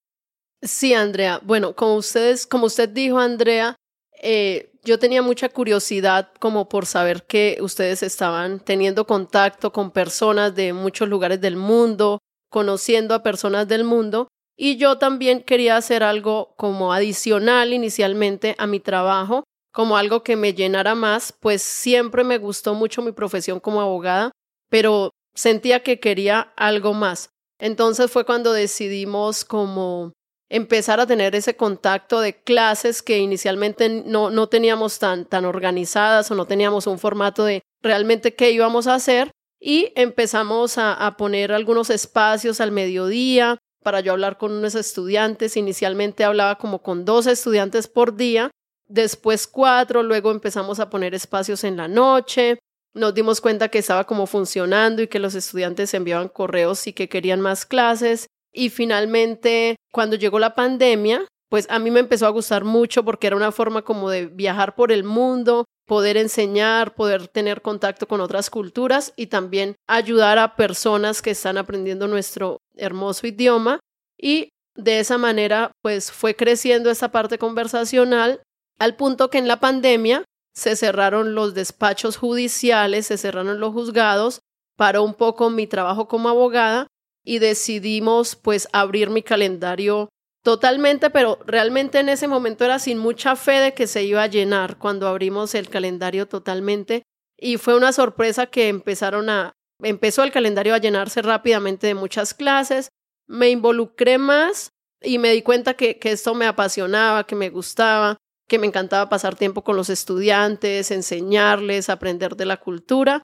Sí, 0.62 0.94
Andrea. 0.94 1.40
Bueno, 1.44 1.76
como 1.76 1.96
ustedes, 1.96 2.48
como 2.48 2.66
usted 2.66 2.90
dijo, 2.90 3.20
Andrea, 3.20 3.76
eh, 4.22 4.72
yo 4.84 4.98
tenía 4.98 5.22
mucha 5.22 5.50
curiosidad 5.50 6.32
como 6.40 6.68
por 6.68 6.86
saber 6.86 7.24
que 7.26 7.58
ustedes 7.62 8.02
estaban 8.02 8.60
teniendo 8.60 9.06
contacto 9.06 9.72
con 9.72 9.92
personas 9.92 10.56
de 10.56 10.74
muchos 10.74 11.08
lugares 11.10 11.42
del 11.42 11.56
mundo, 11.58 12.20
conociendo 12.50 13.14
a 13.14 13.22
personas 13.22 13.68
del 13.68 13.84
mundo, 13.84 14.28
y 14.58 14.78
yo 14.78 14.98
también 14.98 15.44
quería 15.44 15.78
hacer 15.78 16.02
algo 16.04 16.56
como 16.58 16.92
adicional 16.92 17.74
inicialmente 17.74 18.56
a 18.58 18.66
mi 18.66 18.80
trabajo, 18.80 19.44
como 19.72 19.98
algo 19.98 20.24
que 20.24 20.36
me 20.36 20.54
llenara 20.54 20.96
más, 20.96 21.32
pues 21.40 21.62
siempre 21.62 22.24
me 22.24 22.40
gustó 22.40 22.74
mucho 22.74 23.04
mi 23.04 23.12
profesión 23.12 23.60
como 23.60 23.82
abogada, 23.82 24.32
pero 24.70 25.12
sentía 25.36 25.84
que 25.84 26.00
quería 26.00 26.54
algo 26.56 26.94
más. 26.94 27.30
Entonces 27.60 28.10
fue 28.10 28.26
cuando 28.26 28.54
decidimos 28.54 29.46
como 29.46 30.14
empezar 30.50 31.00
a 31.00 31.08
tener 31.08 31.36
ese 31.36 31.56
contacto 31.56 32.22
de 32.22 32.42
clases 32.42 33.02
que 33.02 33.20
inicialmente 33.20 33.90
no, 33.90 34.30
no 34.30 34.48
teníamos 34.48 35.00
tan, 35.00 35.26
tan 35.26 35.46
organizadas 35.46 36.32
o 36.32 36.36
no 36.36 36.46
teníamos 36.46 36.88
un 36.88 37.00
formato 37.00 37.44
de 37.44 37.62
realmente 37.82 38.36
qué 38.36 38.52
íbamos 38.52 38.88
a 38.88 38.96
hacer 38.96 39.32
y 39.60 39.92
empezamos 39.96 40.78
a, 40.78 40.94
a 40.94 41.18
poner 41.18 41.52
algunos 41.52 41.90
espacios 41.90 42.62
al 42.62 42.72
mediodía 42.72 43.58
para 43.84 44.02
yo 44.02 44.12
hablar 44.12 44.38
con 44.38 44.52
unos 44.52 44.76
estudiantes. 44.76 45.58
Inicialmente 45.58 46.24
hablaba 46.24 46.58
como 46.58 46.82
con 46.82 47.06
dos 47.06 47.28
estudiantes 47.28 47.88
por 47.88 48.16
día, 48.16 48.52
después 48.88 49.48
cuatro, 49.48 50.04
luego 50.04 50.32
empezamos 50.32 50.80
a 50.80 50.90
poner 50.90 51.14
espacios 51.14 51.64
en 51.64 51.78
la 51.78 51.88
noche. 51.88 52.60
Nos 52.94 53.14
dimos 53.14 53.42
cuenta 53.42 53.70
que 53.70 53.80
estaba 53.80 54.06
como 54.06 54.28
funcionando 54.28 55.02
y 55.02 55.08
que 55.08 55.20
los 55.20 55.36
estudiantes 55.36 55.94
enviaban 55.94 56.30
correos 56.30 56.88
y 56.88 56.94
que 56.94 57.10
querían 57.10 57.42
más 57.42 57.66
clases. 57.66 58.27
Y 58.58 58.72
finalmente, 58.72 59.76
cuando 59.92 60.16
llegó 60.16 60.40
la 60.40 60.56
pandemia, 60.56 61.28
pues 61.48 61.68
a 61.70 61.78
mí 61.78 61.92
me 61.92 62.00
empezó 62.00 62.26
a 62.26 62.32
gustar 62.32 62.64
mucho 62.64 63.06
porque 63.06 63.28
era 63.28 63.36
una 63.36 63.52
forma 63.52 63.84
como 63.84 64.10
de 64.10 64.26
viajar 64.26 64.74
por 64.74 64.92
el 64.92 65.04
mundo, 65.04 65.66
poder 65.86 66.18
enseñar, 66.18 66.96
poder 66.96 67.28
tener 67.28 67.62
contacto 67.62 68.08
con 68.08 68.20
otras 68.20 68.50
culturas 68.50 69.14
y 69.16 69.28
también 69.28 69.76
ayudar 69.88 70.40
a 70.40 70.56
personas 70.56 71.22
que 71.22 71.30
están 71.30 71.60
aprendiendo 71.60 72.08
nuestro 72.08 72.58
hermoso 72.76 73.28
idioma. 73.28 73.80
Y 74.18 74.50
de 74.76 75.02
esa 75.02 75.20
manera, 75.20 75.70
pues 75.84 76.12
fue 76.12 76.36
creciendo 76.36 76.90
esa 76.90 77.12
parte 77.12 77.38
conversacional 77.38 78.42
al 78.80 78.96
punto 78.96 79.30
que 79.30 79.38
en 79.38 79.48
la 79.48 79.60
pandemia 79.60 80.26
se 80.56 80.76
cerraron 80.76 81.36
los 81.36 81.54
despachos 81.54 82.18
judiciales, 82.18 83.06
se 83.06 83.20
cerraron 83.20 83.60
los 83.60 83.72
juzgados, 83.72 84.40
paró 84.76 85.04
un 85.04 85.14
poco 85.14 85.52
mi 85.52 85.68
trabajo 85.68 86.08
como 86.08 86.30
abogada 86.30 86.88
y 87.28 87.40
decidimos 87.40 88.36
pues 88.36 88.68
abrir 88.72 89.10
mi 89.10 89.22
calendario 89.22 90.10
Totalmente, 90.48 91.10
pero 91.10 91.40
realmente 91.46 92.00
en 92.00 92.08
ese 92.08 92.30
momento 92.30 92.64
era 92.64 92.80
sin 92.80 93.00
mucha 93.00 93.36
fe 93.36 93.60
de 93.60 93.74
que 93.74 93.86
se 93.86 94.06
iba 94.06 94.24
a 94.24 94.28
llenar 94.28 94.78
cuando 94.78 95.06
abrimos 95.06 95.54
el 95.56 95.68
calendario 95.68 96.26
totalmente 96.26 97.04
y 97.38 97.58
fue 97.58 97.76
una 97.76 97.92
sorpresa 97.92 98.46
que 98.46 98.70
empezaron 98.70 99.30
a 99.30 99.52
empezó 99.84 100.24
el 100.24 100.32
calendario 100.32 100.74
a 100.74 100.78
llenarse 100.78 101.22
rápidamente 101.22 101.88
de 101.88 101.96
muchas 101.96 102.34
clases, 102.34 102.88
me 103.28 103.50
involucré 103.50 104.18
más 104.18 104.70
y 105.02 105.18
me 105.18 105.32
di 105.32 105.42
cuenta 105.42 105.74
que, 105.74 106.00
que 106.00 106.14
esto 106.14 106.34
me 106.34 106.46
apasionaba, 106.46 107.26
que 107.26 107.36
me 107.36 107.50
gustaba, 107.50 108.16
que 108.48 108.58
me 108.58 108.68
encantaba 108.68 109.10
pasar 109.10 109.36
tiempo 109.36 109.66
con 109.66 109.76
los 109.76 109.90
estudiantes, 109.90 110.92
enseñarles, 110.92 111.90
aprender 111.90 112.38
de 112.38 112.46
la 112.46 112.56
cultura. 112.56 113.22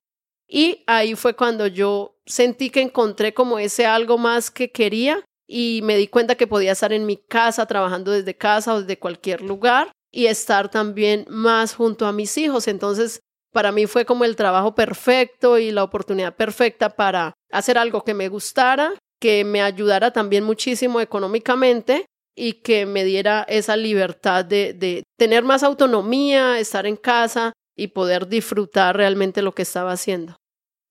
Y 0.55 0.83
ahí 0.85 1.15
fue 1.15 1.35
cuando 1.35 1.65
yo 1.65 2.19
sentí 2.27 2.69
que 2.69 2.81
encontré 2.81 3.33
como 3.33 3.57
ese 3.57 3.87
algo 3.87 4.19
más 4.19 4.51
que 4.51 4.71
quería 4.71 5.25
y 5.47 5.81
me 5.83 5.97
di 5.97 6.07
cuenta 6.07 6.35
que 6.35 6.45
podía 6.45 6.73
estar 6.73 6.93
en 6.93 7.07
mi 7.07 7.17
casa, 7.17 7.65
trabajando 7.65 8.11
desde 8.11 8.37
casa 8.37 8.75
o 8.75 8.81
desde 8.81 8.99
cualquier 8.99 9.41
lugar 9.41 9.91
y 10.11 10.27
estar 10.27 10.69
también 10.69 11.25
más 11.27 11.73
junto 11.73 12.05
a 12.05 12.11
mis 12.11 12.37
hijos. 12.37 12.67
Entonces, 12.67 13.21
para 13.51 13.71
mí 13.71 13.87
fue 13.87 14.05
como 14.05 14.25
el 14.25 14.35
trabajo 14.35 14.75
perfecto 14.75 15.57
y 15.57 15.71
la 15.71 15.83
oportunidad 15.83 16.35
perfecta 16.35 16.91
para 16.91 17.33
hacer 17.51 17.79
algo 17.79 18.03
que 18.03 18.13
me 18.13 18.29
gustara, 18.29 18.93
que 19.19 19.43
me 19.43 19.63
ayudara 19.63 20.13
también 20.13 20.43
muchísimo 20.43 21.01
económicamente 21.01 22.05
y 22.37 22.61
que 22.61 22.85
me 22.85 23.03
diera 23.03 23.43
esa 23.49 23.75
libertad 23.75 24.45
de, 24.45 24.73
de 24.73 25.01
tener 25.17 25.43
más 25.43 25.63
autonomía, 25.63 26.59
estar 26.59 26.85
en 26.85 26.95
casa 26.95 27.53
y 27.75 27.87
poder 27.87 28.27
disfrutar 28.27 28.95
realmente 28.95 29.41
lo 29.41 29.53
que 29.53 29.63
estaba 29.63 29.91
haciendo. 29.91 30.35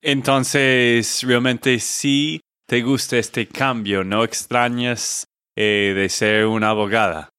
Entonces, 0.05 1.23
realmente 1.23 1.79
sí 1.79 2.41
te 2.67 2.81
gusta 2.81 3.17
este 3.17 3.47
cambio, 3.47 4.03
no 4.03 4.25
extrañas 4.25 5.25
eh, 5.55 5.93
de 5.95 6.09
ser 6.09 6.45
una 6.45 6.71
abogada. 6.71 7.29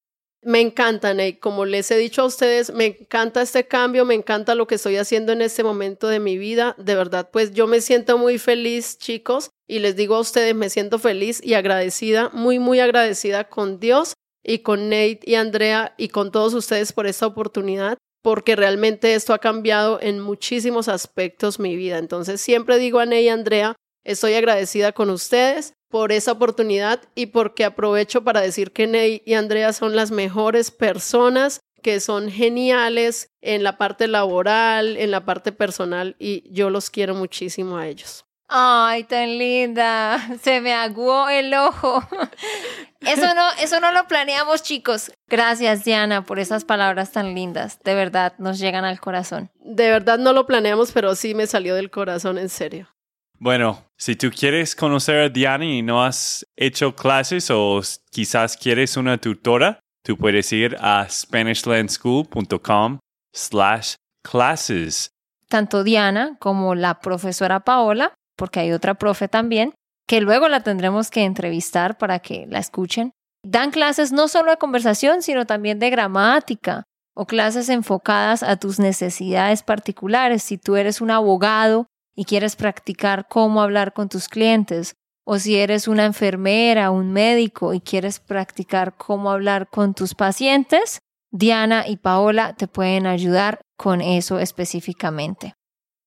Me 0.41 0.61
encanta, 0.61 1.13
Nate. 1.13 1.39
Como 1.39 1.65
les 1.65 1.89
he 1.91 1.97
dicho 1.97 2.23
a 2.23 2.25
ustedes, 2.25 2.73
me 2.73 2.85
encanta 2.85 3.43
este 3.43 3.67
cambio, 3.67 4.03
me 4.03 4.15
encanta 4.15 4.55
lo 4.55 4.65
que 4.65 4.75
estoy 4.75 4.97
haciendo 4.97 5.31
en 5.31 5.43
este 5.43 5.63
momento 5.63 6.07
de 6.07 6.19
mi 6.19 6.39
vida. 6.39 6.75
De 6.79 6.95
verdad, 6.95 7.29
pues 7.31 7.53
yo 7.53 7.67
me 7.67 7.81
siento 7.81 8.17
muy 8.17 8.39
feliz, 8.39 8.97
chicos, 8.97 9.51
y 9.67 9.79
les 9.79 9.95
digo 9.95 10.15
a 10.15 10.19
ustedes, 10.19 10.55
me 10.55 10.69
siento 10.69 10.97
feliz 10.97 11.41
y 11.43 11.53
agradecida, 11.53 12.29
muy, 12.29 12.57
muy 12.57 12.79
agradecida 12.79 13.43
con 13.45 13.79
Dios 13.79 14.13
y 14.43 14.59
con 14.59 14.89
Nate 14.89 15.19
y 15.23 15.35
Andrea 15.35 15.93
y 15.97 16.09
con 16.09 16.31
todos 16.31 16.53
ustedes 16.55 16.93
por 16.93 17.05
esta 17.07 17.27
oportunidad, 17.27 17.97
porque 18.25 18.55
realmente 18.55 19.13
esto 19.13 19.35
ha 19.35 19.39
cambiado 19.39 19.99
en 20.01 20.19
muchísimos 20.19 20.87
aspectos 20.87 21.59
mi 21.59 21.75
vida. 21.75 21.99
Entonces 21.99 22.41
siempre 22.41 22.79
digo 22.79 22.97
a 22.97 23.05
Nate 23.05 23.21
y 23.21 23.29
Andrea, 23.29 23.75
Estoy 24.05 24.35
agradecida 24.35 24.91
con 24.91 25.09
ustedes 25.09 25.73
por 25.89 26.11
esa 26.11 26.33
oportunidad 26.33 27.01
y 27.15 27.27
porque 27.27 27.65
aprovecho 27.65 28.23
para 28.23 28.39
decir 28.39 28.71
que 28.71 28.85
Ney 28.85 29.23
y 29.25 29.33
Andrea 29.33 29.73
son 29.73 29.95
las 29.95 30.11
mejores 30.11 30.69
personas 30.69 31.59
que 31.81 31.99
son 31.99 32.29
geniales 32.29 33.29
en 33.41 33.63
la 33.63 33.79
parte 33.79 34.07
laboral, 34.07 34.95
en 34.97 35.09
la 35.09 35.25
parte 35.25 35.51
personal 35.51 36.15
y 36.19 36.47
yo 36.53 36.69
los 36.69 36.91
quiero 36.91 37.15
muchísimo 37.15 37.77
a 37.77 37.87
ellos. 37.87 38.25
Ay, 38.47 39.03
tan 39.05 39.37
linda. 39.37 40.19
Se 40.41 40.61
me 40.61 40.73
aguó 40.73 41.29
el 41.29 41.53
ojo. 41.53 42.03
Eso 43.01 43.35
no, 43.35 43.43
eso 43.61 43.79
no 43.79 43.91
lo 43.91 44.07
planeamos, 44.07 44.63
chicos. 44.63 45.11
Gracias, 45.27 45.85
Diana, 45.85 46.23
por 46.23 46.39
esas 46.39 46.65
palabras 46.65 47.11
tan 47.11 47.35
lindas. 47.35 47.79
De 47.83 47.93
verdad, 47.93 48.33
nos 48.39 48.57
llegan 48.57 48.83
al 48.83 48.99
corazón. 48.99 49.51
De 49.59 49.91
verdad 49.91 50.17
no 50.17 50.33
lo 50.33 50.47
planeamos, 50.47 50.91
pero 50.91 51.13
sí 51.13 51.35
me 51.35 51.45
salió 51.45 51.75
del 51.75 51.91
corazón, 51.91 52.39
en 52.39 52.49
serio. 52.49 52.89
Bueno, 53.37 53.85
si 53.95 54.15
tú 54.15 54.31
quieres 54.31 54.75
conocer 54.75 55.19
a 55.19 55.29
Diana 55.29 55.65
y 55.65 55.83
no 55.83 56.03
has 56.03 56.47
hecho 56.55 56.95
clases 56.95 57.51
o 57.51 57.79
quizás 58.09 58.57
quieres 58.57 58.97
una 58.97 59.19
tutora, 59.19 59.79
tú 60.03 60.17
puedes 60.17 60.51
ir 60.51 60.75
a 60.79 61.07
SpanishLandSchool.com 61.07 62.97
slash 63.33 63.95
classes. 64.23 65.11
Tanto 65.47 65.83
Diana 65.83 66.37
como 66.39 66.73
la 66.73 66.99
profesora 67.01 67.59
Paola, 67.59 68.13
porque 68.35 68.59
hay 68.59 68.71
otra 68.71 68.95
profe 68.95 69.27
también, 69.27 69.73
que 70.07 70.21
luego 70.21 70.47
la 70.47 70.61
tendremos 70.61 71.09
que 71.09 71.23
entrevistar 71.23 71.97
para 71.97 72.19
que 72.19 72.45
la 72.47 72.59
escuchen. 72.59 73.11
Dan 73.43 73.71
clases 73.71 74.11
no 74.11 74.27
solo 74.27 74.51
de 74.51 74.57
conversación, 74.57 75.21
sino 75.21 75.45
también 75.45 75.79
de 75.79 75.89
gramática 75.89 76.83
o 77.15 77.25
clases 77.25 77.69
enfocadas 77.69 78.43
a 78.43 78.57
tus 78.57 78.79
necesidades 78.79 79.63
particulares. 79.63 80.43
Si 80.43 80.57
tú 80.57 80.75
eres 80.75 81.01
un 81.01 81.11
abogado 81.11 81.87
y 82.15 82.25
quieres 82.25 82.55
practicar 82.55 83.27
cómo 83.27 83.61
hablar 83.61 83.93
con 83.93 84.09
tus 84.09 84.27
clientes, 84.27 84.95
o 85.25 85.39
si 85.39 85.55
eres 85.57 85.87
una 85.87 86.05
enfermera, 86.05 86.91
un 86.91 87.11
médico 87.11 87.73
y 87.73 87.81
quieres 87.81 88.19
practicar 88.19 88.95
cómo 88.95 89.31
hablar 89.31 89.69
con 89.69 89.93
tus 89.93 90.13
pacientes, 90.13 90.99
Diana 91.31 91.87
y 91.87 91.97
Paola 91.97 92.53
te 92.53 92.67
pueden 92.67 93.07
ayudar 93.07 93.61
con 93.75 94.01
eso 94.01 94.39
específicamente. 94.39 95.55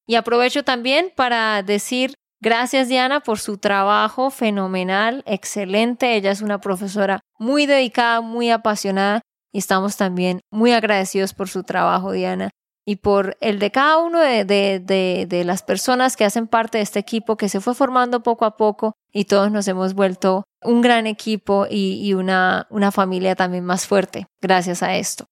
Y 0.09 0.15
aprovecho 0.15 0.65
también 0.65 1.13
para 1.15 1.63
decir 1.63 2.15
gracias 2.41 2.89
Diana 2.89 3.21
por 3.21 3.39
su 3.39 3.59
trabajo 3.59 4.31
fenomenal, 4.31 5.23
excelente. 5.27 6.17
Ella 6.17 6.31
es 6.31 6.41
una 6.41 6.63
profesora 6.63 7.21
muy 7.39 7.67
dedicada, 7.67 8.23
muy 8.23 8.51
apasionada 8.51 9.21
y 9.53 9.59
estamos 9.59 9.99
también 9.99 10.41
muy 10.51 10.73
agradecidos 10.73 11.35
por 11.35 11.51
su 11.51 11.63
trabajo, 11.63 12.13
Diana. 12.13 12.51
y 12.87 12.97
por 12.97 13.37
el 13.43 13.59
de 13.59 13.71
cada 13.71 13.99
uno 13.99 14.19
de, 14.21 14.47
de, 14.47 15.27
de, 15.29 15.45
las 15.45 15.63
personas 15.63 16.17
que 16.17 16.25
hacen 16.25 16.47
parte 16.49 16.79
de 16.79 16.85
este 16.85 16.99
equipo 16.99 17.37
que 17.37 17.51
se 17.51 17.61
fue 17.61 17.75
formando 17.75 18.23
poco 18.23 18.47
a 18.47 18.57
poco 18.57 18.95
y 19.13 19.27
todos 19.27 19.53
nos 19.53 19.69
hemos 19.69 19.93
vuelto 19.93 20.45
un 20.63 20.81
gran 20.81 21.07
equipo 21.07 21.67
y, 21.69 22.01
y 22.03 22.15
una, 22.15 22.67
una 22.71 22.91
familia 22.93 23.37
también 23.37 23.67
más 23.67 23.87
fuerte 23.87 24.27
gracias 24.41 24.83
a 24.83 24.97
esto. 24.97 25.27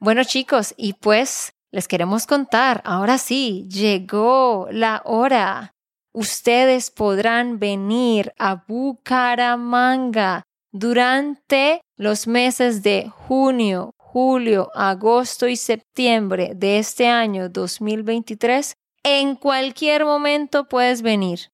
Bueno 0.00 0.24
chicos, 0.24 0.72
y 0.78 0.94
pues 0.94 1.53
les 1.74 1.88
queremos 1.88 2.28
contar, 2.28 2.82
ahora 2.84 3.18
sí, 3.18 3.66
llegó 3.68 4.68
la 4.70 5.02
hora. 5.04 5.72
Ustedes 6.12 6.92
podrán 6.92 7.58
venir 7.58 8.32
a 8.38 8.64
Bucaramanga 8.68 10.44
durante 10.72 11.80
los 11.96 12.28
meses 12.28 12.84
de 12.84 13.08
junio, 13.08 13.90
julio, 13.98 14.70
agosto 14.74 15.48
y 15.48 15.56
septiembre 15.56 16.52
de 16.54 16.78
este 16.78 17.08
año 17.08 17.48
2023, 17.48 18.74
en 19.02 19.34
cualquier 19.34 20.04
momento 20.04 20.68
puedes 20.68 21.02
venir. 21.02 21.50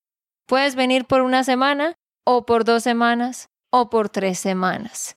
Puedes 0.46 0.74
venir 0.74 1.06
por 1.06 1.22
una 1.22 1.44
semana 1.44 1.94
o 2.26 2.44
por 2.44 2.64
dos 2.64 2.82
semanas 2.82 3.48
o 3.72 3.88
por 3.88 4.10
tres 4.10 4.38
semanas. 4.38 5.16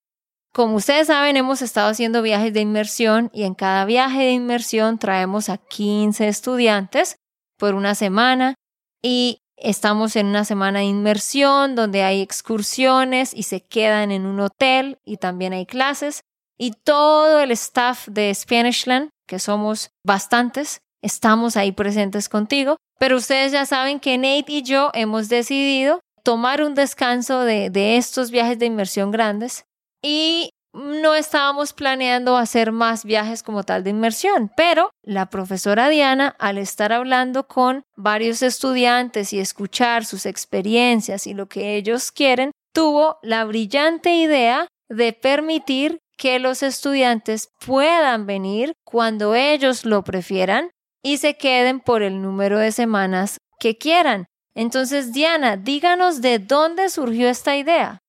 Como 0.53 0.75
ustedes 0.75 1.07
saben, 1.07 1.35
hemos 1.35 1.63
estado 1.63 1.89
haciendo 1.89 2.21
viajes 2.21 2.53
de 2.53 2.61
inmersión 2.61 3.31
y 3.33 3.41
en 3.41 3.55
cada 3.55 3.85
viaje 3.85 4.19
de 4.19 4.31
inmersión 4.33 4.99
traemos 4.99 5.49
a 5.49 5.57
15 5.57 6.27
estudiantes 6.27 7.15
por 7.57 7.73
una 7.73 7.95
semana 7.95 8.53
y 9.01 9.39
estamos 9.57 10.15
en 10.15 10.27
una 10.27 10.45
semana 10.45 10.79
de 10.79 10.85
inmersión 10.85 11.73
donde 11.73 12.03
hay 12.03 12.21
excursiones 12.21 13.33
y 13.33 13.43
se 13.43 13.61
quedan 13.61 14.11
en 14.11 14.27
un 14.27 14.39
hotel 14.41 14.99
y 15.03 15.17
también 15.17 15.53
hay 15.53 15.65
clases 15.65 16.21
y 16.55 16.73
todo 16.83 17.39
el 17.39 17.49
staff 17.49 18.07
de 18.07 18.31
Spanishland, 18.31 19.09
que 19.27 19.39
somos 19.39 19.89
bastantes, 20.05 20.81
estamos 21.01 21.57
ahí 21.57 21.71
presentes 21.71 22.29
contigo. 22.29 22.77
Pero 22.99 23.17
ustedes 23.17 23.51
ya 23.51 23.65
saben 23.65 23.99
que 23.99 24.19
Nate 24.19 24.51
y 24.51 24.61
yo 24.61 24.91
hemos 24.93 25.29
decidido 25.29 25.99
tomar 26.23 26.61
un 26.61 26.75
descanso 26.75 27.41
de, 27.41 27.71
de 27.71 27.97
estos 27.97 28.29
viajes 28.29 28.59
de 28.59 28.67
inmersión 28.67 29.09
grandes 29.09 29.65
y 30.03 30.51
no 30.73 31.15
estábamos 31.15 31.71
planeando 31.73 32.35
hacer 32.35 32.71
más 32.71 33.05
viajes 33.05 33.43
como 33.43 33.63
tal 33.63 33.83
de 33.83 33.91
inmersión, 33.91 34.51
pero 34.57 34.89
la 35.03 35.29
profesora 35.29 35.89
Diana, 35.89 36.35
al 36.39 36.57
estar 36.57 36.91
hablando 36.91 37.47
con 37.47 37.83
varios 37.95 38.41
estudiantes 38.41 39.33
y 39.33 39.39
escuchar 39.39 40.03
sus 40.03 40.25
experiencias 40.25 41.27
y 41.27 41.33
lo 41.33 41.47
que 41.47 41.75
ellos 41.75 42.11
quieren, 42.11 42.51
tuvo 42.73 43.17
la 43.21 43.45
brillante 43.45 44.15
idea 44.15 44.67
de 44.89 45.13
permitir 45.13 45.99
que 46.17 46.39
los 46.39 46.63
estudiantes 46.63 47.49
puedan 47.65 48.25
venir 48.25 48.73
cuando 48.83 49.35
ellos 49.35 49.85
lo 49.85 50.03
prefieran 50.03 50.71
y 51.03 51.17
se 51.17 51.37
queden 51.37 51.79
por 51.79 52.01
el 52.01 52.21
número 52.21 52.57
de 52.59 52.71
semanas 52.71 53.37
que 53.59 53.77
quieran. 53.77 54.25
Entonces, 54.55 55.13
Diana, 55.13 55.57
díganos 55.57 56.21
de 56.21 56.39
dónde 56.39 56.89
surgió 56.89 57.29
esta 57.29 57.57
idea. 57.57 57.99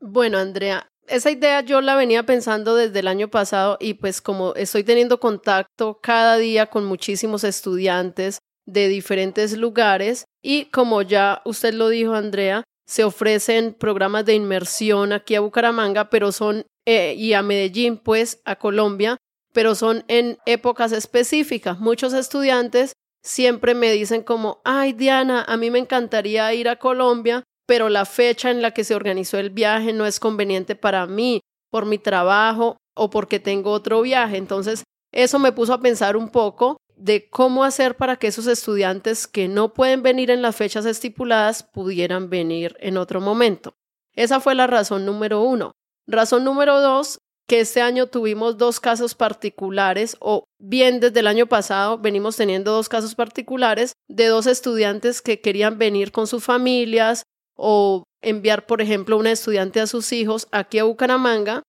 Bueno, 0.00 0.38
Andrea, 0.38 0.88
esa 1.08 1.30
idea 1.30 1.60
yo 1.60 1.80
la 1.80 1.96
venía 1.96 2.24
pensando 2.24 2.74
desde 2.74 3.00
el 3.00 3.08
año 3.08 3.28
pasado 3.28 3.76
y 3.80 3.94
pues 3.94 4.20
como 4.20 4.54
estoy 4.54 4.84
teniendo 4.84 5.20
contacto 5.20 5.98
cada 6.02 6.36
día 6.36 6.66
con 6.66 6.84
muchísimos 6.84 7.44
estudiantes 7.44 8.38
de 8.66 8.88
diferentes 8.88 9.56
lugares 9.56 10.24
y 10.42 10.66
como 10.66 11.02
ya 11.02 11.42
usted 11.44 11.74
lo 11.74 11.88
dijo, 11.88 12.14
Andrea, 12.14 12.64
se 12.86 13.04
ofrecen 13.04 13.74
programas 13.74 14.24
de 14.24 14.34
inmersión 14.34 15.12
aquí 15.12 15.34
a 15.34 15.40
Bucaramanga, 15.40 16.10
pero 16.10 16.32
son 16.32 16.66
eh, 16.86 17.14
y 17.16 17.32
a 17.32 17.42
Medellín, 17.42 17.96
pues 17.96 18.40
a 18.44 18.56
Colombia, 18.56 19.16
pero 19.52 19.74
son 19.74 20.04
en 20.08 20.38
épocas 20.44 20.92
específicas. 20.92 21.78
Muchos 21.78 22.12
estudiantes 22.12 22.92
siempre 23.22 23.74
me 23.74 23.90
dicen 23.90 24.22
como, 24.22 24.60
ay 24.64 24.92
Diana, 24.92 25.44
a 25.48 25.56
mí 25.56 25.70
me 25.70 25.78
encantaría 25.78 26.52
ir 26.52 26.68
a 26.68 26.76
Colombia, 26.76 27.42
pero 27.66 27.88
la 27.88 28.04
fecha 28.04 28.50
en 28.50 28.62
la 28.62 28.72
que 28.72 28.84
se 28.84 28.94
organizó 28.94 29.38
el 29.38 29.50
viaje 29.50 29.92
no 29.92 30.06
es 30.06 30.20
conveniente 30.20 30.74
para 30.74 31.06
mí 31.06 31.40
por 31.70 31.86
mi 31.86 31.98
trabajo 31.98 32.76
o 32.94 33.10
porque 33.10 33.40
tengo 33.40 33.70
otro 33.72 34.02
viaje. 34.02 34.36
Entonces, 34.36 34.84
eso 35.12 35.38
me 35.38 35.52
puso 35.52 35.72
a 35.72 35.80
pensar 35.80 36.16
un 36.16 36.28
poco 36.28 36.76
de 36.96 37.28
cómo 37.28 37.64
hacer 37.64 37.96
para 37.96 38.16
que 38.16 38.28
esos 38.28 38.46
estudiantes 38.46 39.26
que 39.26 39.48
no 39.48 39.74
pueden 39.74 40.02
venir 40.02 40.30
en 40.30 40.42
las 40.42 40.56
fechas 40.56 40.86
estipuladas 40.86 41.62
pudieran 41.62 42.30
venir 42.30 42.76
en 42.80 42.96
otro 42.96 43.20
momento. 43.20 43.74
Esa 44.14 44.40
fue 44.40 44.54
la 44.54 44.66
razón 44.66 45.04
número 45.04 45.40
uno. 45.42 45.72
Razón 46.06 46.44
número 46.44 46.80
dos, 46.80 47.18
que 47.48 47.60
este 47.60 47.80
año 47.80 48.06
tuvimos 48.06 48.56
dos 48.56 48.80
casos 48.80 49.14
particulares, 49.14 50.16
o 50.20 50.44
bien 50.58 51.00
desde 51.00 51.20
el 51.20 51.26
año 51.26 51.46
pasado 51.46 51.98
venimos 51.98 52.36
teniendo 52.36 52.72
dos 52.72 52.88
casos 52.88 53.14
particulares 53.14 53.94
de 54.08 54.26
dos 54.26 54.46
estudiantes 54.46 55.20
que 55.20 55.40
querían 55.40 55.78
venir 55.78 56.12
con 56.12 56.26
sus 56.26 56.44
familias 56.44 57.24
o 57.56 58.04
enviar, 58.22 58.66
por 58.66 58.80
ejemplo, 58.80 59.16
una 59.16 59.32
estudiante 59.32 59.80
a 59.80 59.86
sus 59.86 60.12
hijos 60.12 60.48
aquí 60.50 60.78
a 60.78 60.84
Bucaramanga 60.84 61.62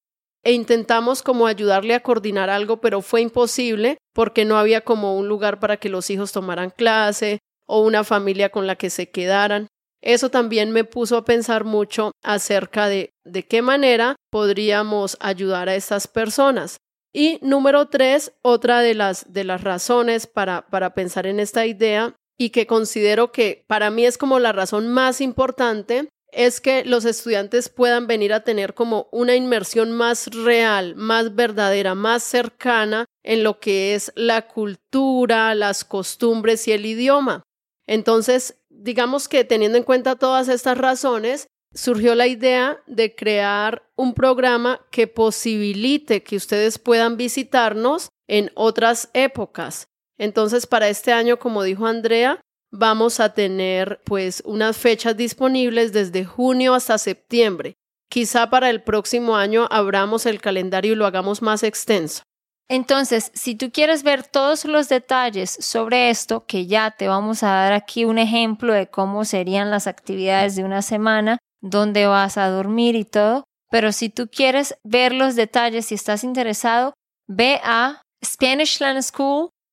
e 0.43 0.54
intentamos 0.54 1.21
como 1.21 1.48
ayudarle 1.48 1.95
a 1.95 2.02
coordinar 2.02 2.50
algo, 2.50 2.82
pero 2.82 3.02
fue 3.02 3.21
imposible 3.21 3.98
porque 4.13 4.45
no 4.45 4.58
había 4.58 4.82
como 4.82 5.17
un 5.17 5.28
lugar 5.28 5.60
para 5.60 5.78
que 5.78 5.89
los 5.89 6.10
hijos 6.10 6.32
tomaran 6.32 6.69
clase 6.69 7.39
o 7.67 7.82
una 7.82 8.04
familia 8.04 8.50
con 8.50 8.67
la 8.67 8.76
que 8.76 8.89
se 8.89 9.10
quedaran. 9.10 9.67
Eso 10.02 10.30
también 10.30 10.71
me 10.71 10.84
puso 10.84 11.17
a 11.17 11.26
pensar 11.26 11.63
mucho 11.63 12.12
acerca 12.21 12.88
de 12.88 13.10
de 13.26 13.43
qué 13.43 13.62
manera 13.62 14.15
podríamos 14.32 15.17
ayudar 15.19 15.67
a 15.67 15.76
estas 15.76 16.08
personas. 16.08 16.78
Y 17.13 17.39
número 17.41 17.88
tres, 17.88 18.34
otra 18.41 18.82
de 18.82 18.93
las, 18.93 19.32
de 19.34 19.43
las 19.43 19.63
razones 19.63 20.28
para, 20.28 20.67
para 20.67 20.93
pensar 20.93 21.26
en 21.26 21.39
esta 21.39 21.65
idea 21.65 22.13
y 22.38 22.50
que 22.50 22.67
considero 22.67 23.32
que 23.32 23.63
para 23.67 23.89
mí 23.89 24.06
es 24.06 24.17
como 24.17 24.39
la 24.39 24.52
razón 24.52 24.88
más 24.88 25.21
importante 25.21 26.10
es 26.36 26.60
que 26.60 26.84
los 26.84 27.06
estudiantes 27.06 27.69
puedan 27.69 28.08
venir 28.08 28.34
a 28.34 28.43
tener 28.43 28.74
como 28.74 29.08
una 29.12 29.36
inmersión 29.36 29.91
más 29.93 30.28
real, 30.28 30.95
más 30.95 31.34
verdadera, 31.34 31.95
más 31.95 32.24
cercana 32.24 33.06
en 33.24 33.43
lo 33.43 33.60
que 33.60 33.95
es 33.95 34.12
la 34.15 34.48
cultura, 34.48 35.56
las 35.56 35.86
costumbres 35.86 36.67
y 36.67 36.74
el 36.74 36.86
idioma. 36.86 37.43
Entonces, 37.88 38.60
digamos 38.69 39.30
que 39.30 39.45
teniendo 39.45 39.78
en 39.78 39.86
cuenta 39.86 40.17
todas 40.17 40.50
estas 40.50 40.78
razones, 40.78 41.48
surgió 41.74 42.15
la 42.15 42.28
idea 42.28 42.82
de 42.86 43.15
crear 43.15 43.89
un 43.95 44.13
programa 44.13 44.82
que 44.91 45.08
posibilite 45.08 46.24
que 46.24 46.36
ustedes 46.36 46.80
puedan 46.80 47.15
visitarnos 47.15 48.10
en 48.28 48.52
otras 48.56 49.10
épocas. 49.13 49.88
Entonces, 50.17 50.67
para 50.67 50.88
este 50.88 51.12
año, 51.12 51.38
como 51.38 51.63
dijo 51.63 51.86
Andrea, 51.86 52.39
vamos 52.71 53.19
a 53.19 53.34
tener 53.34 54.01
pues 54.06 54.41
unas 54.45 54.78
fechas 54.78 55.15
disponibles 55.17 55.93
desde 55.93 56.25
junio 56.25 56.73
hasta 56.73 56.97
septiembre. 56.97 57.75
Quizá 58.10 58.49
para 58.49 58.69
el 58.69 58.84
próximo 58.84 59.36
año 59.36 59.67
abramos 59.71 60.25
el 60.25 60.41
calendario 60.41 60.93
y 60.93 60.95
lo 60.95 61.06
hagamos 61.06 61.41
más 61.41 61.63
extenso. 61.63 62.23
Entonces, 62.67 63.32
si 63.36 63.56
tú 63.56 63.71
quieres 63.71 64.04
ver 64.04 64.25
todos 64.25 64.65
los 64.65 64.89
detalles 64.89 65.51
sobre 65.51 66.10
esto, 66.10 66.45
que 66.45 66.65
ya 66.65 66.91
te 66.91 67.08
vamos 67.08 67.43
a 67.43 67.49
dar 67.49 67.73
aquí 67.73 68.06
un 68.06 68.17
ejemplo 68.17 68.73
de 68.73 68.88
cómo 68.88 69.23
serían 69.23 69.69
las 69.69 69.86
actividades 69.86 70.56
de 70.56 70.63
una 70.63 70.82
semana, 70.82 71.38
dónde 71.62 72.08
vas 72.08 72.38
a 72.38 72.49
dormir 72.49 72.95
y 72.95 73.06
todo, 73.06 73.43
pero 73.69 73.91
si 73.91 74.10
tú 74.10 74.30
quieres 74.32 74.78
ver 74.84 75.13
los 75.13 75.36
detalles, 75.36 75.88
si 75.88 75.95
estás 75.95 76.23
interesado, 76.23 76.93
ve 77.28 77.60
a 77.63 78.01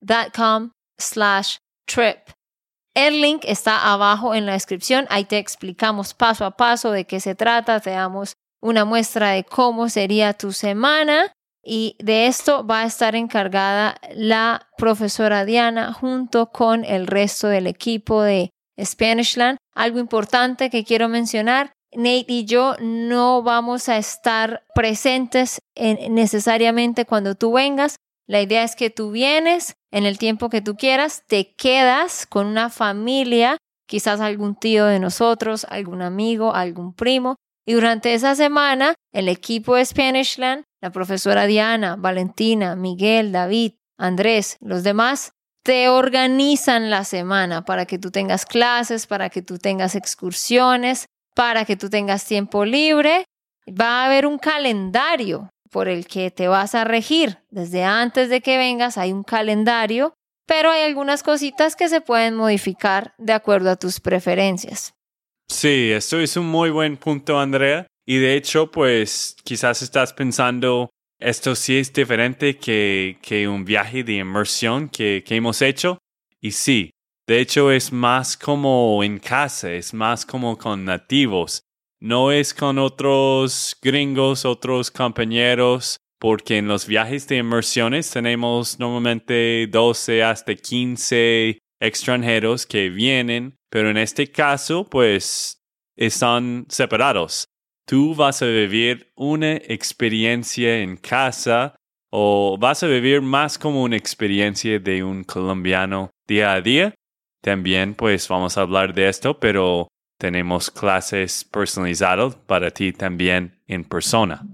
SpanishLandSchool.com 0.03 0.71
slash 0.97 1.57
trip. 1.85 2.17
El 2.95 3.21
link 3.21 3.43
está 3.45 3.91
abajo 3.91 4.35
en 4.35 4.45
la 4.45 4.53
descripción. 4.53 5.07
Ahí 5.09 5.25
te 5.25 5.39
explicamos 5.39 6.13
paso 6.13 6.45
a 6.45 6.51
paso 6.51 6.91
de 6.91 7.05
qué 7.05 7.19
se 7.19 7.33
trata. 7.33 7.79
Te 7.79 7.89
damos 7.89 8.33
una 8.61 8.85
muestra 8.85 9.31
de 9.31 9.43
cómo 9.43 9.89
sería 9.89 10.33
tu 10.33 10.51
semana. 10.51 11.31
Y 11.65 11.95
de 11.99 12.27
esto 12.27 12.67
va 12.67 12.81
a 12.81 12.85
estar 12.85 13.15
encargada 13.15 13.95
la 14.13 14.67
profesora 14.77 15.45
Diana 15.45 15.93
junto 15.93 16.51
con 16.51 16.83
el 16.83 17.07
resto 17.07 17.47
del 17.47 17.67
equipo 17.67 18.21
de 18.21 18.51
Spanishland. 18.79 19.57
Algo 19.73 19.99
importante 19.99 20.69
que 20.69 20.83
quiero 20.83 21.07
mencionar, 21.07 21.71
Nate 21.95 22.25
y 22.27 22.45
yo 22.45 22.75
no 22.79 23.43
vamos 23.43 23.87
a 23.87 23.97
estar 23.97 24.63
presentes 24.75 25.59
necesariamente 25.75 27.05
cuando 27.05 27.35
tú 27.35 27.53
vengas, 27.53 27.97
la 28.27 28.41
idea 28.41 28.63
es 28.63 28.75
que 28.75 28.89
tú 28.89 29.11
vienes 29.11 29.75
en 29.93 30.07
el 30.07 30.17
tiempo 30.17 30.49
que 30.49 30.61
tú 30.61 30.75
quieras, 30.75 31.23
te 31.27 31.53
quedas 31.53 32.25
con 32.25 32.47
una 32.47 32.71
familia, 32.71 33.57
quizás 33.87 34.21
algún 34.21 34.55
tío 34.55 34.85
de 34.85 34.99
nosotros, 34.99 35.67
algún 35.69 36.01
amigo, 36.01 36.55
algún 36.55 36.95
primo, 36.95 37.35
y 37.63 37.73
durante 37.73 38.15
esa 38.15 38.33
semana 38.33 38.95
el 39.13 39.29
equipo 39.29 39.75
de 39.75 39.85
Spanishland, 39.85 40.63
la 40.81 40.91
profesora 40.91 41.45
Diana, 41.45 41.95
Valentina, 41.95 42.75
Miguel, 42.75 43.31
David, 43.31 43.73
Andrés, 43.99 44.57
los 44.61 44.83
demás, 44.83 45.33
te 45.63 45.87
organizan 45.89 46.89
la 46.89 47.03
semana 47.03 47.63
para 47.63 47.85
que 47.85 47.99
tú 47.99 48.09
tengas 48.09 48.47
clases, 48.47 49.05
para 49.05 49.29
que 49.29 49.43
tú 49.43 49.59
tengas 49.59 49.93
excursiones, 49.93 51.05
para 51.35 51.65
que 51.65 51.77
tú 51.77 51.91
tengas 51.91 52.25
tiempo 52.25 52.65
libre. 52.65 53.25
Va 53.69 54.01
a 54.01 54.05
haber 54.07 54.25
un 54.25 54.39
calendario 54.39 55.51
por 55.73 55.89
el 55.89 56.07
que 56.07 56.31
te 56.31 56.47
vas 56.47 56.73
a 56.73 56.85
regir. 56.85 57.39
Desde 57.49 57.83
antes 57.83 58.29
de 58.29 58.39
que 58.39 58.57
vengas 58.57 58.97
hay 58.97 59.11
un 59.11 59.23
calendario 59.23 60.13
pero 60.45 60.71
hay 60.71 60.81
algunas 60.81 61.23
cositas 61.23 61.75
que 61.75 61.89
se 61.89 62.01
pueden 62.01 62.35
modificar 62.35 63.13
de 63.17 63.33
acuerdo 63.33 63.69
a 63.69 63.75
tus 63.75 63.99
preferencias. 63.99 64.93
Sí, 65.47 65.91
esto 65.91 66.19
es 66.19 66.37
un 66.37 66.47
muy 66.47 66.69
buen 66.69 66.97
punto, 66.97 67.39
Andrea. 67.39 67.87
Y 68.05 68.17
de 68.17 68.35
hecho, 68.35 68.69
pues 68.69 69.35
quizás 69.43 69.81
estás 69.81 70.13
pensando, 70.13 70.89
esto 71.19 71.55
sí 71.55 71.77
es 71.77 71.93
diferente 71.93 72.57
que, 72.57 73.17
que 73.21 73.47
un 73.47 73.63
viaje 73.63 74.03
de 74.03 74.13
inmersión 74.13 74.89
que, 74.89 75.23
que 75.25 75.35
hemos 75.35 75.61
hecho. 75.61 75.99
Y 76.41 76.51
sí, 76.51 76.91
de 77.27 77.39
hecho 77.39 77.71
es 77.71 77.93
más 77.93 78.35
como 78.35 79.01
en 79.03 79.19
casa, 79.19 79.71
es 79.71 79.93
más 79.93 80.25
como 80.25 80.57
con 80.57 80.83
nativos. 80.83 81.61
No 82.03 82.33
es 82.33 82.53
con 82.53 82.79
otros 82.79 83.77
gringos, 83.81 84.43
otros 84.43 84.91
compañeros, 84.91 86.01
porque 86.19 86.57
en 86.57 86.67
los 86.67 86.85
viajes 86.85 87.29
de 87.29 87.37
inmersiones 87.37 88.11
tenemos 88.11 88.77
normalmente 88.77 89.67
12 89.67 90.21
hasta 90.21 90.53
15 90.53 91.59
extranjeros 91.79 92.65
que 92.65 92.89
vienen, 92.89 93.55
pero 93.69 93.89
en 93.89 93.95
este 93.95 94.29
caso, 94.29 94.83
pues 94.83 95.61
están 95.95 96.65
separados. 96.67 97.45
Tú 97.87 98.13
vas 98.13 98.41
a 98.41 98.47
vivir 98.47 99.13
una 99.15 99.53
experiencia 99.53 100.81
en 100.81 100.97
casa 100.97 101.73
o 102.11 102.57
vas 102.59 102.83
a 102.83 102.87
vivir 102.87 103.21
más 103.21 103.57
como 103.57 103.81
una 103.81 103.95
experiencia 103.95 104.77
de 104.77 105.05
un 105.05 105.23
colombiano 105.23 106.09
día 106.27 106.51
a 106.51 106.59
día. 106.59 106.93
También 107.41 107.95
pues 107.95 108.27
vamos 108.27 108.57
a 108.57 108.61
hablar 108.61 108.93
de 108.93 109.07
esto, 109.07 109.39
pero 109.39 109.87
tenemos 110.23 110.71
clases 110.71 111.43
personalizadas 111.43 112.35
para 112.47 112.71
ti 112.71 112.93
también 112.93 113.61
en 113.67 113.83
persona. 113.83 114.47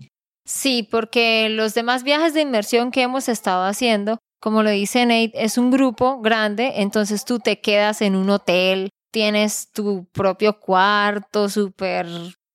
Sí, 0.44 0.82
porque 0.90 1.48
los 1.48 1.76
demás 1.76 2.02
viajes 2.02 2.34
de 2.34 2.42
inmersión 2.42 2.90
que 2.90 3.04
hemos 3.04 3.30
estado 3.30 3.66
haciendo, 3.66 4.18
como 4.42 4.64
lo 4.64 4.72
dice 4.72 5.06
Nate, 5.06 5.32
es 5.36 5.60
un 5.60 5.70
grupo 5.70 6.22
grande, 6.22 6.82
entonces 6.82 7.24
tú 7.24 7.38
te 7.38 7.62
quedas 7.62 8.02
en 8.02 8.16
un 8.16 8.32
hotel, 8.32 8.90
tienes 9.12 9.72
tu 9.72 10.08
propio 10.12 10.60
cuarto 10.60 11.50
súper 11.50 12.08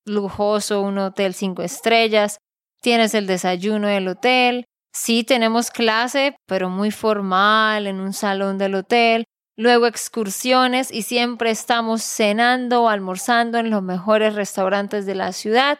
lujoso, 0.04 0.80
un 0.80 0.98
hotel 0.98 1.34
cinco 1.34 1.62
estrellas, 1.62 2.38
tienes 2.82 3.14
el 3.14 3.28
desayuno 3.28 3.86
del 3.86 4.08
hotel, 4.08 4.64
sí 4.92 5.22
tenemos 5.22 5.70
clase, 5.70 6.34
pero 6.48 6.68
muy 6.68 6.90
formal 6.90 7.86
en 7.86 8.00
un 8.00 8.12
salón 8.12 8.58
del 8.58 8.74
hotel, 8.74 9.24
luego 9.56 9.86
excursiones 9.86 10.92
y 10.92 11.02
siempre 11.02 11.50
estamos 11.50 12.02
cenando 12.02 12.82
o 12.82 12.88
almorzando 12.88 13.58
en 13.58 13.70
los 13.70 13.82
mejores 13.82 14.34
restaurantes 14.34 15.06
de 15.06 15.14
la 15.14 15.32
ciudad, 15.32 15.78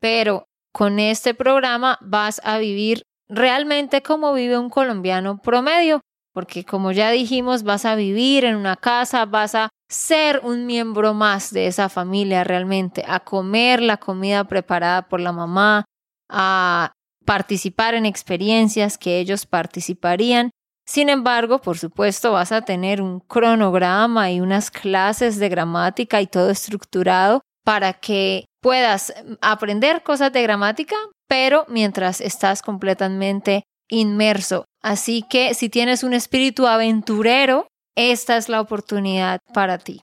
pero 0.00 0.44
con 0.72 0.98
este 0.98 1.34
programa 1.34 1.98
vas 2.00 2.40
a 2.44 2.58
vivir 2.58 3.02
realmente 3.28 4.02
como 4.02 4.32
vive 4.34 4.58
un 4.58 4.70
colombiano 4.70 5.38
promedio, 5.38 6.00
porque 6.32 6.64
como 6.64 6.92
ya 6.92 7.10
dijimos, 7.10 7.62
vas 7.62 7.84
a 7.84 7.94
vivir 7.94 8.44
en 8.44 8.56
una 8.56 8.76
casa, 8.76 9.24
vas 9.24 9.54
a 9.54 9.70
ser 9.88 10.40
un 10.44 10.66
miembro 10.66 11.14
más 11.14 11.52
de 11.52 11.66
esa 11.66 11.88
familia 11.88 12.44
realmente, 12.44 13.04
a 13.08 13.20
comer 13.20 13.80
la 13.80 13.96
comida 13.96 14.44
preparada 14.44 15.08
por 15.08 15.20
la 15.20 15.32
mamá, 15.32 15.84
a 16.28 16.92
participar 17.24 17.94
en 17.94 18.06
experiencias 18.06 18.98
que 18.98 19.18
ellos 19.18 19.46
participarían. 19.46 20.50
Sin 20.86 21.08
embargo, 21.08 21.60
por 21.60 21.76
supuesto, 21.78 22.32
vas 22.32 22.52
a 22.52 22.62
tener 22.62 23.02
un 23.02 23.20
cronograma 23.20 24.30
y 24.30 24.40
unas 24.40 24.70
clases 24.70 25.38
de 25.38 25.48
gramática 25.48 26.20
y 26.20 26.28
todo 26.28 26.50
estructurado 26.50 27.42
para 27.64 27.94
que 27.94 28.44
puedas 28.62 29.12
aprender 29.40 30.02
cosas 30.04 30.32
de 30.32 30.42
gramática, 30.42 30.94
pero 31.28 31.66
mientras 31.68 32.20
estás 32.20 32.62
completamente 32.62 33.64
inmerso. 33.90 34.64
Así 34.80 35.24
que 35.28 35.54
si 35.54 35.68
tienes 35.68 36.04
un 36.04 36.14
espíritu 36.14 36.68
aventurero, 36.68 37.66
esta 37.96 38.36
es 38.36 38.48
la 38.48 38.60
oportunidad 38.60 39.40
para 39.52 39.78
ti. 39.78 40.00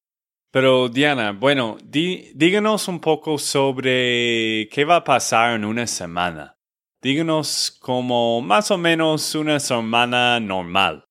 Pero 0.52 0.90
Diana, 0.90 1.32
bueno, 1.32 1.78
díganos 1.82 2.88
un 2.88 3.00
poco 3.00 3.38
sobre 3.38 4.68
qué 4.70 4.86
va 4.86 4.98
a 4.98 5.04
pasar 5.04 5.56
en 5.56 5.66
una 5.66 5.88
semana. 5.88 6.53
Díganos 7.04 7.76
como 7.82 8.40
más 8.40 8.72
o 8.72 8.78
menos 8.78 9.36
una 9.36 9.60
semana 9.60 10.40
normal. 10.40 11.04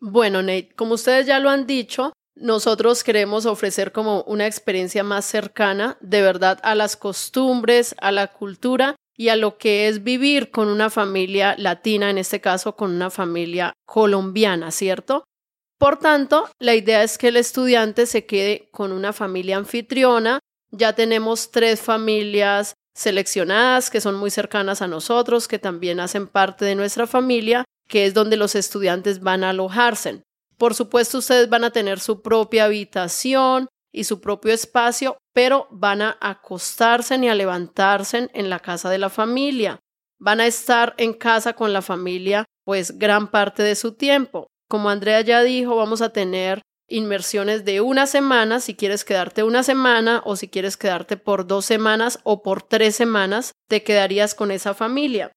Bueno, 0.00 0.42
Nate, 0.42 0.74
como 0.74 0.94
ustedes 0.94 1.24
ya 1.24 1.38
lo 1.38 1.50
han 1.50 1.68
dicho, 1.68 2.12
nosotros 2.34 3.04
queremos 3.04 3.46
ofrecer 3.46 3.92
como 3.92 4.22
una 4.22 4.48
experiencia 4.48 5.04
más 5.04 5.24
cercana 5.24 5.96
de 6.00 6.20
verdad 6.22 6.58
a 6.64 6.74
las 6.74 6.96
costumbres, 6.96 7.94
a 8.00 8.10
la 8.10 8.26
cultura 8.26 8.96
y 9.16 9.28
a 9.28 9.36
lo 9.36 9.56
que 9.56 9.86
es 9.86 10.02
vivir 10.02 10.50
con 10.50 10.66
una 10.66 10.90
familia 10.90 11.54
latina, 11.56 12.10
en 12.10 12.18
este 12.18 12.40
caso 12.40 12.74
con 12.74 12.90
una 12.90 13.10
familia 13.10 13.72
colombiana, 13.86 14.72
¿cierto? 14.72 15.22
Por 15.78 15.98
tanto, 15.98 16.50
la 16.58 16.74
idea 16.74 17.04
es 17.04 17.18
que 17.18 17.28
el 17.28 17.36
estudiante 17.36 18.06
se 18.06 18.26
quede 18.26 18.68
con 18.72 18.90
una 18.90 19.12
familia 19.12 19.58
anfitriona. 19.58 20.40
Ya 20.72 20.94
tenemos 20.94 21.52
tres 21.52 21.80
familias 21.80 22.74
seleccionadas 22.94 23.90
que 23.90 24.00
son 24.00 24.16
muy 24.16 24.30
cercanas 24.30 24.82
a 24.82 24.88
nosotros, 24.88 25.48
que 25.48 25.58
también 25.58 26.00
hacen 26.00 26.26
parte 26.26 26.64
de 26.64 26.74
nuestra 26.74 27.06
familia, 27.06 27.64
que 27.88 28.06
es 28.06 28.14
donde 28.14 28.36
los 28.36 28.54
estudiantes 28.54 29.20
van 29.20 29.44
a 29.44 29.50
alojarse. 29.50 30.22
Por 30.56 30.74
supuesto, 30.74 31.18
ustedes 31.18 31.48
van 31.48 31.64
a 31.64 31.70
tener 31.70 32.00
su 32.00 32.22
propia 32.22 32.66
habitación 32.66 33.68
y 33.92 34.04
su 34.04 34.20
propio 34.20 34.52
espacio, 34.52 35.16
pero 35.32 35.66
van 35.70 36.02
a 36.02 36.18
acostarse 36.20 37.18
ni 37.18 37.28
a 37.28 37.34
levantarse 37.34 38.30
en 38.32 38.50
la 38.50 38.60
casa 38.60 38.90
de 38.90 38.98
la 38.98 39.08
familia. 39.08 39.80
Van 40.18 40.40
a 40.40 40.46
estar 40.46 40.94
en 40.98 41.14
casa 41.14 41.54
con 41.54 41.72
la 41.72 41.82
familia 41.82 42.44
pues 42.64 42.98
gran 42.98 43.30
parte 43.30 43.62
de 43.62 43.74
su 43.74 43.94
tiempo. 43.94 44.46
Como 44.68 44.90
Andrea 44.90 45.22
ya 45.22 45.42
dijo, 45.42 45.74
vamos 45.76 46.02
a 46.02 46.12
tener 46.12 46.60
inmersiones 46.90 47.64
de 47.64 47.80
una 47.80 48.06
semana, 48.06 48.60
si 48.60 48.74
quieres 48.74 49.04
quedarte 49.04 49.42
una 49.42 49.62
semana 49.62 50.20
o 50.24 50.36
si 50.36 50.48
quieres 50.48 50.76
quedarte 50.76 51.16
por 51.16 51.46
dos 51.46 51.64
semanas 51.64 52.18
o 52.24 52.42
por 52.42 52.62
tres 52.62 52.96
semanas, 52.96 53.52
te 53.68 53.82
quedarías 53.82 54.34
con 54.34 54.50
esa 54.50 54.74
familia. 54.74 55.32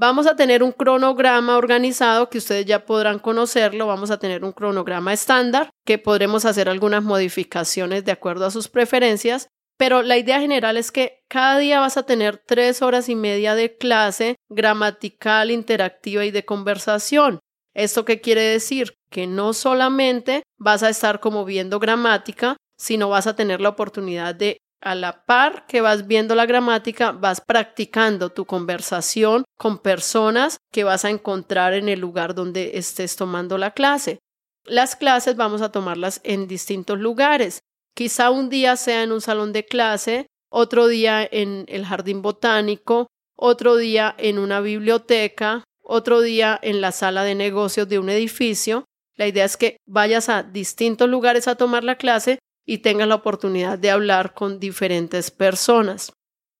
Vamos 0.00 0.28
a 0.28 0.36
tener 0.36 0.62
un 0.62 0.70
cronograma 0.70 1.56
organizado 1.56 2.30
que 2.30 2.38
ustedes 2.38 2.64
ya 2.66 2.86
podrán 2.86 3.18
conocerlo. 3.18 3.88
Vamos 3.88 4.12
a 4.12 4.20
tener 4.20 4.44
un 4.44 4.52
cronograma 4.52 5.12
estándar 5.12 5.70
que 5.84 5.98
podremos 5.98 6.44
hacer 6.44 6.68
algunas 6.68 7.02
modificaciones 7.02 8.04
de 8.04 8.12
acuerdo 8.12 8.46
a 8.46 8.52
sus 8.52 8.68
preferencias. 8.68 9.48
Pero 9.76 10.02
la 10.02 10.16
idea 10.16 10.40
general 10.40 10.76
es 10.76 10.92
que 10.92 11.24
cada 11.28 11.58
día 11.58 11.80
vas 11.80 11.96
a 11.96 12.04
tener 12.04 12.38
tres 12.38 12.80
horas 12.80 13.08
y 13.08 13.16
media 13.16 13.56
de 13.56 13.76
clase 13.76 14.36
gramatical, 14.48 15.50
interactiva 15.50 16.24
y 16.24 16.30
de 16.30 16.44
conversación. 16.44 17.40
¿Esto 17.78 18.04
qué 18.04 18.20
quiere 18.20 18.42
decir? 18.42 18.94
Que 19.08 19.28
no 19.28 19.52
solamente 19.52 20.42
vas 20.58 20.82
a 20.82 20.88
estar 20.88 21.20
como 21.20 21.44
viendo 21.44 21.78
gramática, 21.78 22.56
sino 22.76 23.08
vas 23.08 23.28
a 23.28 23.36
tener 23.36 23.60
la 23.60 23.68
oportunidad 23.68 24.34
de 24.34 24.58
a 24.80 24.96
la 24.96 25.24
par 25.24 25.64
que 25.68 25.80
vas 25.80 26.08
viendo 26.08 26.34
la 26.34 26.44
gramática, 26.44 27.12
vas 27.12 27.40
practicando 27.40 28.30
tu 28.30 28.46
conversación 28.46 29.44
con 29.56 29.78
personas 29.78 30.58
que 30.72 30.82
vas 30.82 31.04
a 31.04 31.10
encontrar 31.10 31.72
en 31.72 31.88
el 31.88 32.00
lugar 32.00 32.34
donde 32.34 32.72
estés 32.78 33.14
tomando 33.14 33.58
la 33.58 33.70
clase. 33.70 34.18
Las 34.64 34.96
clases 34.96 35.36
vamos 35.36 35.62
a 35.62 35.70
tomarlas 35.70 36.20
en 36.24 36.48
distintos 36.48 36.98
lugares. 36.98 37.60
Quizá 37.94 38.30
un 38.30 38.48
día 38.48 38.74
sea 38.74 39.04
en 39.04 39.12
un 39.12 39.20
salón 39.20 39.52
de 39.52 39.64
clase, 39.64 40.26
otro 40.50 40.88
día 40.88 41.28
en 41.30 41.64
el 41.68 41.86
jardín 41.86 42.22
botánico, 42.22 43.06
otro 43.36 43.76
día 43.76 44.16
en 44.18 44.40
una 44.40 44.60
biblioteca, 44.60 45.62
otro 45.88 46.20
día 46.20 46.58
en 46.62 46.80
la 46.80 46.92
sala 46.92 47.24
de 47.24 47.34
negocios 47.34 47.88
de 47.88 47.98
un 47.98 48.10
edificio. 48.10 48.84
La 49.16 49.26
idea 49.26 49.44
es 49.44 49.56
que 49.56 49.78
vayas 49.86 50.28
a 50.28 50.42
distintos 50.42 51.08
lugares 51.08 51.48
a 51.48 51.56
tomar 51.56 51.82
la 51.82 51.96
clase 51.96 52.38
y 52.66 52.78
tengas 52.78 53.08
la 53.08 53.14
oportunidad 53.14 53.78
de 53.78 53.90
hablar 53.90 54.34
con 54.34 54.60
diferentes 54.60 55.30
personas. 55.30 56.12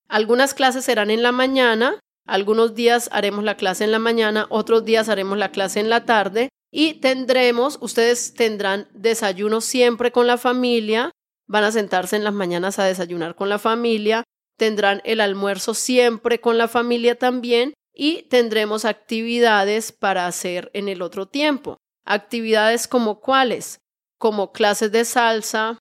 Algunas 0.09 0.55
clases 0.55 0.87
serán 0.87 1.11
en 1.11 1.23
la 1.23 1.33
mañana, 1.33 2.01
algunos 2.27 2.75
días 2.75 3.11
haremos 3.13 3.45
la 3.45 3.59
clase 3.59 3.85
en 3.85 3.93
la 3.93 3.99
mañana, 3.99 4.47
otros 4.49 4.87
días 4.87 5.11
haremos 5.11 5.37
la 5.37 5.51
clase 5.51 5.81
en 5.81 5.91
la 5.91 6.07
tarde 6.07 6.49
y 6.73 6.95
tendremos, 6.95 7.79
ustedes 7.83 8.33
tendrán 8.33 8.89
desayuno 8.95 9.61
siempre 9.61 10.11
con 10.11 10.27
la 10.27 10.39
familia, 10.39 11.11
van 11.47 11.65
a 11.65 11.73
sentarse 11.73 12.17
en 12.17 12.25
las 12.25 12.35
mañanas 12.35 12.79
a 12.79 12.85
desayunar 12.85 13.35
con 13.35 13.51
la 13.51 13.59
familia, 13.59 14.25
tendrán 14.57 15.03
el 15.05 15.21
almuerzo 15.21 15.75
siempre 15.75 16.41
con 16.41 16.57
la 16.57 16.69
familia 16.69 17.19
también 17.19 17.75
y 17.99 18.23
tendremos 18.31 18.85
actividades 18.85 19.91
para 19.91 20.29
hacer 20.29 20.71
en 20.73 20.89
el 20.89 21.03
otro 21.03 21.27
tiempo. 21.27 21.79
Actividades 22.07 22.87
como 22.87 23.21
cuáles, 23.21 23.81
como 24.19 24.53
clases 24.53 24.93
de 24.93 25.05
salsa, 25.05 25.79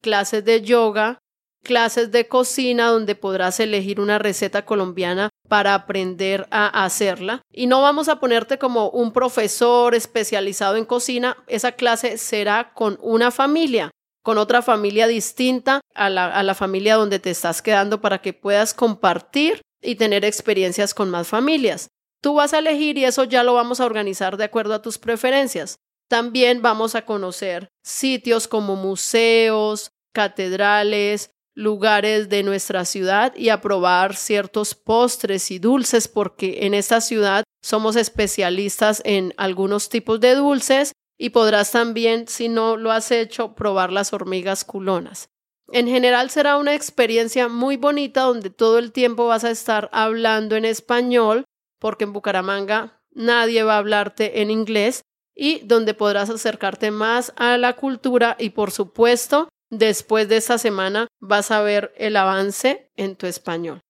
clases 0.00 0.44
de 0.44 0.62
yoga, 0.62 1.18
clases 1.64 2.12
de 2.12 2.28
cocina 2.28 2.86
donde 2.86 3.16
podrás 3.16 3.58
elegir 3.58 4.00
una 4.00 4.20
receta 4.20 4.64
colombiana 4.64 5.28
para 5.48 5.74
aprender 5.74 6.46
a 6.52 6.84
hacerla. 6.84 7.42
Y 7.52 7.66
no 7.66 7.82
vamos 7.82 8.08
a 8.08 8.20
ponerte 8.20 8.58
como 8.58 8.88
un 8.90 9.12
profesor 9.12 9.96
especializado 9.96 10.76
en 10.76 10.84
cocina, 10.84 11.36
esa 11.48 11.72
clase 11.72 12.16
será 12.16 12.72
con 12.74 12.96
una 13.02 13.32
familia, 13.32 13.90
con 14.22 14.38
otra 14.38 14.62
familia 14.62 15.08
distinta 15.08 15.80
a 15.96 16.10
la, 16.10 16.26
a 16.26 16.44
la 16.44 16.54
familia 16.54 16.94
donde 16.94 17.18
te 17.18 17.30
estás 17.30 17.60
quedando 17.60 18.00
para 18.00 18.18
que 18.22 18.32
puedas 18.32 18.72
compartir 18.72 19.62
y 19.86 19.94
tener 19.94 20.24
experiencias 20.24 20.92
con 20.92 21.10
más 21.10 21.28
familias. 21.28 21.88
Tú 22.20 22.34
vas 22.34 22.52
a 22.52 22.58
elegir 22.58 22.98
y 22.98 23.04
eso 23.04 23.24
ya 23.24 23.42
lo 23.42 23.54
vamos 23.54 23.80
a 23.80 23.86
organizar 23.86 24.36
de 24.36 24.44
acuerdo 24.44 24.74
a 24.74 24.82
tus 24.82 24.98
preferencias. 24.98 25.76
También 26.08 26.60
vamos 26.60 26.94
a 26.94 27.04
conocer 27.04 27.68
sitios 27.84 28.48
como 28.48 28.76
museos, 28.76 29.92
catedrales, 30.12 31.30
lugares 31.54 32.28
de 32.28 32.42
nuestra 32.42 32.84
ciudad 32.84 33.34
y 33.34 33.48
a 33.48 33.60
probar 33.60 34.14
ciertos 34.14 34.74
postres 34.74 35.50
y 35.50 35.58
dulces 35.58 36.06
porque 36.06 36.66
en 36.66 36.74
esta 36.74 37.00
ciudad 37.00 37.44
somos 37.62 37.96
especialistas 37.96 39.02
en 39.04 39.34
algunos 39.36 39.88
tipos 39.88 40.20
de 40.20 40.34
dulces 40.34 40.92
y 41.18 41.30
podrás 41.30 41.72
también, 41.72 42.28
si 42.28 42.48
no 42.48 42.76
lo 42.76 42.92
has 42.92 43.10
hecho, 43.10 43.54
probar 43.54 43.90
las 43.90 44.12
hormigas 44.12 44.64
culonas. 44.64 45.30
En 45.72 45.88
general 45.88 46.30
será 46.30 46.56
una 46.58 46.74
experiencia 46.74 47.48
muy 47.48 47.76
bonita 47.76 48.22
donde 48.22 48.50
todo 48.50 48.78
el 48.78 48.92
tiempo 48.92 49.26
vas 49.26 49.44
a 49.44 49.50
estar 49.50 49.88
hablando 49.92 50.54
en 50.56 50.64
español 50.64 51.44
porque 51.80 52.04
en 52.04 52.12
Bucaramanga 52.12 53.00
nadie 53.12 53.62
va 53.62 53.74
a 53.74 53.78
hablarte 53.78 54.42
en 54.42 54.50
inglés 54.50 55.02
y 55.34 55.60
donde 55.60 55.94
podrás 55.94 56.30
acercarte 56.30 56.90
más 56.90 57.32
a 57.36 57.58
la 57.58 57.74
cultura 57.74 58.36
y 58.38 58.50
por 58.50 58.70
supuesto 58.70 59.48
después 59.70 60.28
de 60.28 60.36
esta 60.36 60.58
semana 60.58 61.08
vas 61.20 61.50
a 61.50 61.60
ver 61.60 61.92
el 61.96 62.16
avance 62.16 62.90
en 62.96 63.16
tu 63.16 63.26
español. 63.26 63.80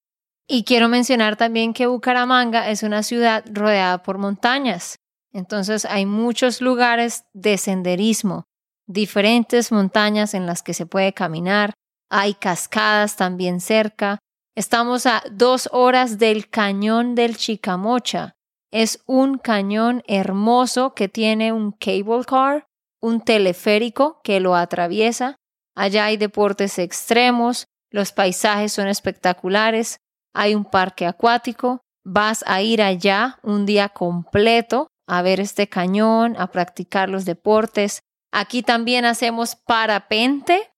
Y 0.47 0.63
quiero 0.63 0.87
mencionar 0.87 1.35
también 1.35 1.73
que 1.73 1.87
Bucaramanga 1.87 2.69
es 2.69 2.83
una 2.83 3.03
ciudad 3.03 3.43
rodeada 3.51 4.01
por 4.01 4.17
montañas. 4.17 4.95
Entonces 5.33 5.85
hay 5.85 6.05
muchos 6.05 6.61
lugares 6.61 7.25
de 7.33 7.57
senderismo, 7.57 8.45
diferentes 8.87 9.71
montañas 9.71 10.33
en 10.33 10.45
las 10.45 10.63
que 10.63 10.73
se 10.73 10.85
puede 10.85 11.13
caminar. 11.13 11.73
Hay 12.09 12.33
cascadas 12.33 13.15
también 13.15 13.59
cerca. 13.59 14.19
Estamos 14.55 15.05
a 15.05 15.23
dos 15.31 15.69
horas 15.71 16.17
del 16.17 16.49
cañón 16.49 17.13
del 17.13 17.37
Chicamocha. 17.37 18.33
Es 18.71 19.01
un 19.05 19.37
cañón 19.37 20.03
hermoso 20.07 20.93
que 20.93 21.07
tiene 21.07 21.53
un 21.53 21.71
cable 21.71 22.25
car, 22.25 22.65
un 23.01 23.21
teleférico 23.21 24.21
que 24.23 24.39
lo 24.39 24.55
atraviesa. 24.55 25.35
Allá 25.75 26.05
hay 26.05 26.17
deportes 26.17 26.79
extremos, 26.79 27.65
los 27.91 28.11
paisajes 28.11 28.73
son 28.73 28.87
espectaculares, 28.87 29.97
hay 30.33 30.55
un 30.55 30.65
parque 30.65 31.05
acuático, 31.05 31.81
vas 32.03 32.43
a 32.47 32.61
ir 32.61 32.81
allá 32.81 33.39
un 33.43 33.65
día 33.65 33.89
completo 33.89 34.87
a 35.07 35.21
ver 35.21 35.39
este 35.39 35.67
cañón, 35.67 36.35
a 36.37 36.51
practicar 36.51 37.09
los 37.09 37.25
deportes. 37.25 38.01
Aquí 38.39 38.61
también 38.61 39.03
hacemos 39.05 39.55
parapente. 39.55 40.71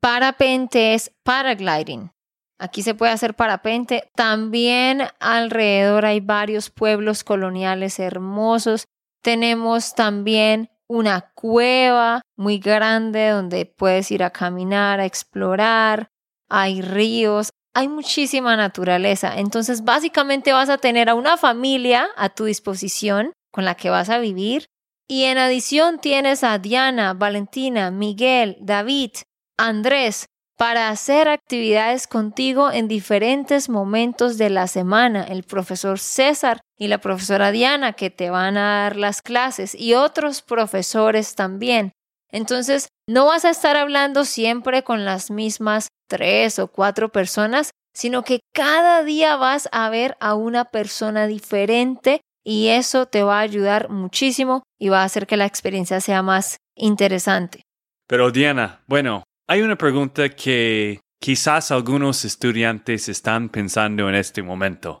Parapente 0.00 0.94
es 0.94 1.12
paragliding. 1.22 2.10
Aquí 2.58 2.82
se 2.82 2.96
puede 2.96 3.12
hacer 3.12 3.34
parapente. 3.34 4.10
También 4.16 5.02
alrededor 5.20 6.06
hay 6.06 6.18
varios 6.18 6.70
pueblos 6.70 7.22
coloniales 7.22 8.00
hermosos. 8.00 8.86
Tenemos 9.22 9.94
también 9.94 10.70
una 10.88 11.30
cueva 11.36 12.20
muy 12.36 12.58
grande 12.58 13.28
donde 13.28 13.64
puedes 13.64 14.10
ir 14.10 14.24
a 14.24 14.30
caminar, 14.30 14.98
a 14.98 15.06
explorar. 15.06 16.08
Hay 16.48 16.82
ríos, 16.82 17.50
hay 17.74 17.86
muchísima 17.86 18.56
naturaleza. 18.56 19.38
Entonces, 19.38 19.84
básicamente 19.84 20.52
vas 20.52 20.68
a 20.68 20.78
tener 20.78 21.08
a 21.08 21.14
una 21.14 21.36
familia 21.36 22.08
a 22.16 22.30
tu 22.30 22.46
disposición 22.46 23.32
con 23.52 23.64
la 23.64 23.76
que 23.76 23.88
vas 23.88 24.10
a 24.10 24.18
vivir. 24.18 24.66
Y 25.08 25.24
en 25.24 25.38
adición 25.38 25.98
tienes 25.98 26.42
a 26.44 26.58
Diana, 26.58 27.12
Valentina, 27.12 27.90
Miguel, 27.90 28.56
David, 28.60 29.10
Andrés, 29.58 30.26
para 30.56 30.88
hacer 30.88 31.28
actividades 31.28 32.06
contigo 32.06 32.70
en 32.70 32.88
diferentes 32.88 33.68
momentos 33.68 34.38
de 34.38 34.50
la 34.50 34.66
semana. 34.66 35.24
El 35.24 35.42
profesor 35.42 35.98
César 35.98 36.60
y 36.78 36.88
la 36.88 36.98
profesora 36.98 37.50
Diana 37.50 37.92
que 37.92 38.10
te 38.10 38.30
van 38.30 38.56
a 38.56 38.82
dar 38.82 38.96
las 38.96 39.20
clases 39.20 39.74
y 39.74 39.94
otros 39.94 40.42
profesores 40.42 41.34
también. 41.34 41.92
Entonces, 42.30 42.88
no 43.06 43.26
vas 43.26 43.44
a 43.44 43.50
estar 43.50 43.76
hablando 43.76 44.24
siempre 44.24 44.82
con 44.82 45.04
las 45.04 45.30
mismas 45.30 45.88
tres 46.08 46.58
o 46.58 46.68
cuatro 46.68 47.10
personas, 47.10 47.70
sino 47.92 48.22
que 48.22 48.40
cada 48.52 49.04
día 49.04 49.36
vas 49.36 49.68
a 49.70 49.88
ver 49.90 50.16
a 50.20 50.34
una 50.34 50.64
persona 50.64 51.26
diferente 51.26 52.20
y 52.44 52.68
eso 52.68 53.06
te 53.06 53.22
va 53.22 53.38
a 53.38 53.42
ayudar 53.42 53.88
muchísimo 53.88 54.62
y 54.78 54.90
va 54.90 55.00
a 55.00 55.04
hacer 55.04 55.26
que 55.26 55.36
la 55.36 55.46
experiencia 55.46 56.00
sea 56.00 56.22
más 56.22 56.58
interesante. 56.76 57.62
Pero 58.06 58.30
Diana, 58.30 58.82
bueno, 58.86 59.24
hay 59.48 59.62
una 59.62 59.76
pregunta 59.76 60.28
que 60.28 61.00
quizás 61.18 61.70
algunos 61.70 62.24
estudiantes 62.24 63.08
están 63.08 63.48
pensando 63.48 64.08
en 64.08 64.14
este 64.14 64.42
momento. 64.42 64.98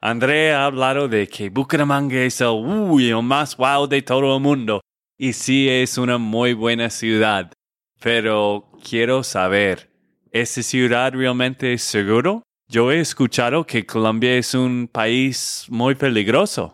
André 0.00 0.52
ha 0.52 0.66
hablado 0.66 1.08
de 1.08 1.26
que 1.26 1.50
Bucaramanga 1.50 2.22
es 2.22 2.40
el, 2.40 3.22
más 3.22 3.56
wow 3.56 3.88
de 3.88 4.02
todo 4.02 4.36
el 4.36 4.42
mundo. 4.42 4.80
Y 5.18 5.32
sí 5.32 5.68
es 5.68 5.98
una 5.98 6.18
muy 6.18 6.52
buena 6.52 6.90
ciudad. 6.90 7.50
Pero 8.00 8.70
quiero 8.88 9.24
saber, 9.24 9.90
¿esa 10.30 10.62
ciudad 10.62 11.12
realmente 11.14 11.72
es 11.72 11.82
seguro? 11.82 12.42
Yo 12.68 12.92
he 12.92 13.00
escuchado 13.00 13.64
que 13.64 13.86
Colombia 13.86 14.36
es 14.36 14.54
un 14.54 14.88
país 14.92 15.66
muy 15.70 15.94
peligroso. 15.94 16.72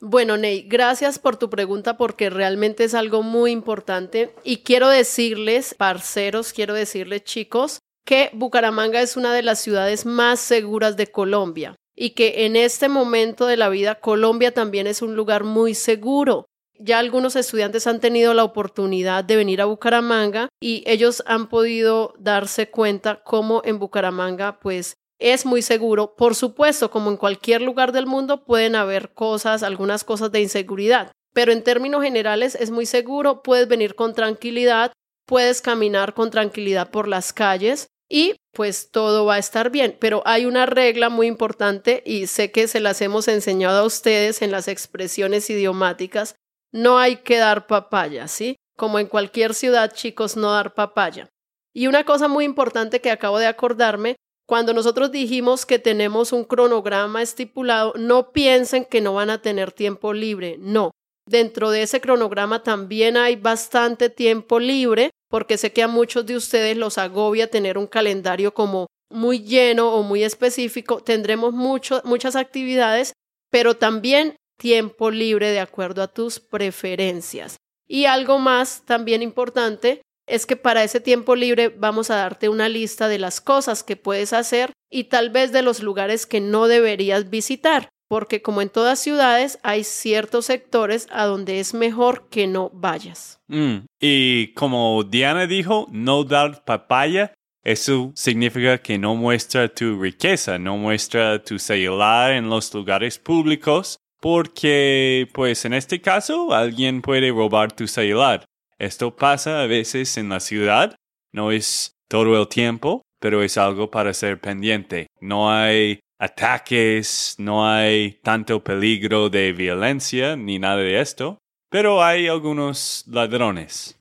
Bueno, 0.00 0.36
Ney, 0.36 0.62
gracias 0.68 1.18
por 1.18 1.38
tu 1.38 1.48
pregunta 1.48 1.96
porque 1.96 2.28
realmente 2.28 2.84
es 2.84 2.94
algo 2.94 3.22
muy 3.22 3.50
importante 3.50 4.34
y 4.44 4.58
quiero 4.58 4.90
decirles, 4.90 5.74
parceros, 5.74 6.52
quiero 6.52 6.74
decirles 6.74 7.24
chicos, 7.24 7.80
que 8.04 8.28
Bucaramanga 8.34 9.00
es 9.00 9.16
una 9.16 9.32
de 9.32 9.42
las 9.42 9.58
ciudades 9.58 10.04
más 10.04 10.38
seguras 10.38 10.98
de 10.98 11.06
Colombia 11.06 11.76
y 11.96 12.10
que 12.10 12.44
en 12.44 12.56
este 12.56 12.90
momento 12.90 13.46
de 13.46 13.56
la 13.56 13.70
vida 13.70 13.94
Colombia 13.96 14.52
también 14.52 14.86
es 14.86 15.00
un 15.00 15.16
lugar 15.16 15.44
muy 15.44 15.74
seguro. 15.74 16.44
Ya 16.78 16.98
algunos 16.98 17.34
estudiantes 17.34 17.86
han 17.86 18.00
tenido 18.00 18.34
la 18.34 18.44
oportunidad 18.44 19.24
de 19.24 19.36
venir 19.36 19.62
a 19.62 19.64
Bucaramanga 19.64 20.50
y 20.60 20.84
ellos 20.86 21.22
han 21.26 21.48
podido 21.48 22.12
darse 22.18 22.68
cuenta 22.68 23.22
cómo 23.24 23.62
en 23.64 23.78
Bucaramanga 23.78 24.60
pues 24.60 24.94
es 25.18 25.46
muy 25.46 25.62
seguro. 25.62 26.14
Por 26.16 26.34
supuesto, 26.34 26.90
como 26.90 27.10
en 27.10 27.16
cualquier 27.16 27.62
lugar 27.62 27.92
del 27.92 28.06
mundo, 28.06 28.44
pueden 28.44 28.76
haber 28.76 29.12
cosas, 29.12 29.62
algunas 29.62 30.04
cosas 30.04 30.30
de 30.32 30.40
inseguridad, 30.40 31.12
pero 31.32 31.52
en 31.52 31.62
términos 31.62 32.02
generales 32.02 32.54
es 32.54 32.70
muy 32.70 32.86
seguro, 32.86 33.42
puedes 33.42 33.68
venir 33.68 33.94
con 33.94 34.14
tranquilidad, 34.14 34.92
puedes 35.26 35.60
caminar 35.60 36.14
con 36.14 36.30
tranquilidad 36.30 36.90
por 36.90 37.08
las 37.08 37.32
calles 37.32 37.88
y 38.08 38.36
pues 38.52 38.90
todo 38.90 39.26
va 39.26 39.34
a 39.34 39.38
estar 39.38 39.70
bien. 39.70 39.96
Pero 40.00 40.22
hay 40.24 40.46
una 40.46 40.66
regla 40.66 41.08
muy 41.08 41.26
importante 41.26 42.02
y 42.06 42.26
sé 42.26 42.52
que 42.52 42.68
se 42.68 42.80
las 42.80 43.00
hemos 43.02 43.28
enseñado 43.28 43.80
a 43.80 43.86
ustedes 43.86 44.40
en 44.42 44.50
las 44.50 44.68
expresiones 44.68 45.50
idiomáticas. 45.50 46.36
No 46.72 46.98
hay 46.98 47.16
que 47.16 47.36
dar 47.36 47.66
papaya, 47.66 48.28
¿sí? 48.28 48.56
Como 48.76 48.98
en 48.98 49.06
cualquier 49.06 49.54
ciudad, 49.54 49.92
chicos, 49.92 50.36
no 50.36 50.52
dar 50.52 50.74
papaya. 50.74 51.28
Y 51.74 51.86
una 51.86 52.04
cosa 52.04 52.28
muy 52.28 52.44
importante 52.44 53.00
que 53.00 53.10
acabo 53.10 53.38
de 53.38 53.46
acordarme 53.46 54.16
cuando 54.46 54.72
nosotros 54.72 55.10
dijimos 55.10 55.66
que 55.66 55.78
tenemos 55.78 56.32
un 56.32 56.44
cronograma 56.44 57.20
estipulado, 57.20 57.92
no 57.96 58.30
piensen 58.30 58.84
que 58.84 59.00
no 59.00 59.14
van 59.14 59.30
a 59.30 59.42
tener 59.42 59.72
tiempo 59.72 60.12
libre, 60.12 60.56
no. 60.60 60.92
Dentro 61.28 61.70
de 61.70 61.82
ese 61.82 62.00
cronograma 62.00 62.62
también 62.62 63.16
hay 63.16 63.34
bastante 63.34 64.08
tiempo 64.08 64.60
libre, 64.60 65.10
porque 65.28 65.58
sé 65.58 65.72
que 65.72 65.82
a 65.82 65.88
muchos 65.88 66.24
de 66.26 66.36
ustedes 66.36 66.76
los 66.76 66.98
agobia 66.98 67.50
tener 67.50 67.76
un 67.76 67.88
calendario 67.88 68.54
como 68.54 68.86
muy 69.12 69.40
lleno 69.40 69.92
o 69.92 70.04
muy 70.04 70.22
específico. 70.22 71.02
Tendremos 71.02 71.52
muchas 71.52 72.36
actividades, 72.36 73.12
pero 73.50 73.76
también 73.76 74.36
tiempo 74.56 75.10
libre 75.10 75.50
de 75.50 75.58
acuerdo 75.58 76.02
a 76.02 76.08
tus 76.08 76.38
preferencias. 76.38 77.56
Y 77.88 78.04
algo 78.04 78.38
más 78.38 78.84
también 78.84 79.22
importante 79.22 80.02
es 80.26 80.46
que 80.46 80.56
para 80.56 80.84
ese 80.84 81.00
tiempo 81.00 81.36
libre 81.36 81.68
vamos 81.68 82.10
a 82.10 82.16
darte 82.16 82.48
una 82.48 82.68
lista 82.68 83.08
de 83.08 83.18
las 83.18 83.40
cosas 83.40 83.82
que 83.82 83.96
puedes 83.96 84.32
hacer 84.32 84.72
y 84.90 85.04
tal 85.04 85.30
vez 85.30 85.52
de 85.52 85.62
los 85.62 85.82
lugares 85.82 86.26
que 86.26 86.40
no 86.40 86.66
deberías 86.66 87.30
visitar, 87.30 87.88
porque 88.08 88.42
como 88.42 88.62
en 88.62 88.68
todas 88.68 88.98
ciudades 88.98 89.58
hay 89.62 89.84
ciertos 89.84 90.46
sectores 90.46 91.06
a 91.10 91.26
donde 91.26 91.60
es 91.60 91.74
mejor 91.74 92.28
que 92.28 92.46
no 92.46 92.70
vayas. 92.72 93.40
Mm, 93.48 93.86
y 94.00 94.52
como 94.54 95.04
Diana 95.04 95.46
dijo, 95.46 95.86
no 95.90 96.24
dar 96.24 96.64
papaya, 96.64 97.32
eso 97.62 98.12
significa 98.14 98.78
que 98.78 98.98
no 98.98 99.16
muestra 99.16 99.68
tu 99.68 100.00
riqueza, 100.00 100.58
no 100.58 100.76
muestra 100.76 101.42
tu 101.42 101.58
celular 101.58 102.32
en 102.32 102.48
los 102.48 102.72
lugares 102.72 103.18
públicos, 103.18 103.98
porque 104.20 105.28
pues 105.34 105.64
en 105.64 105.74
este 105.74 106.00
caso 106.00 106.52
alguien 106.52 107.02
puede 107.02 107.30
robar 107.30 107.72
tu 107.72 107.88
celular. 107.88 108.44
Esto 108.78 109.16
pasa 109.16 109.62
a 109.62 109.66
veces 109.66 110.16
en 110.16 110.28
la 110.28 110.40
ciudad, 110.40 110.96
no 111.32 111.50
es 111.50 111.92
todo 112.08 112.40
el 112.40 112.48
tiempo, 112.48 113.02
pero 113.20 113.42
es 113.42 113.56
algo 113.56 113.90
para 113.90 114.12
ser 114.12 114.40
pendiente. 114.40 115.06
No 115.20 115.50
hay 115.50 116.00
ataques, 116.18 117.36
no 117.38 117.66
hay 117.66 118.12
tanto 118.22 118.62
peligro 118.62 119.28
de 119.28 119.52
violencia 119.52 120.36
ni 120.36 120.58
nada 120.58 120.76
de 120.76 121.00
esto, 121.00 121.38
pero 121.70 122.02
hay 122.02 122.28
algunos 122.28 123.04
ladrones. 123.06 123.98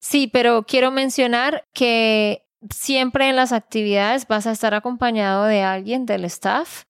Sí, 0.00 0.28
pero 0.32 0.64
quiero 0.64 0.90
mencionar 0.90 1.64
que 1.74 2.44
siempre 2.70 3.28
en 3.28 3.36
las 3.36 3.52
actividades 3.52 4.26
vas 4.26 4.46
a 4.46 4.52
estar 4.52 4.74
acompañado 4.74 5.44
de 5.44 5.62
alguien 5.62 6.06
del 6.06 6.24
staff 6.24 6.84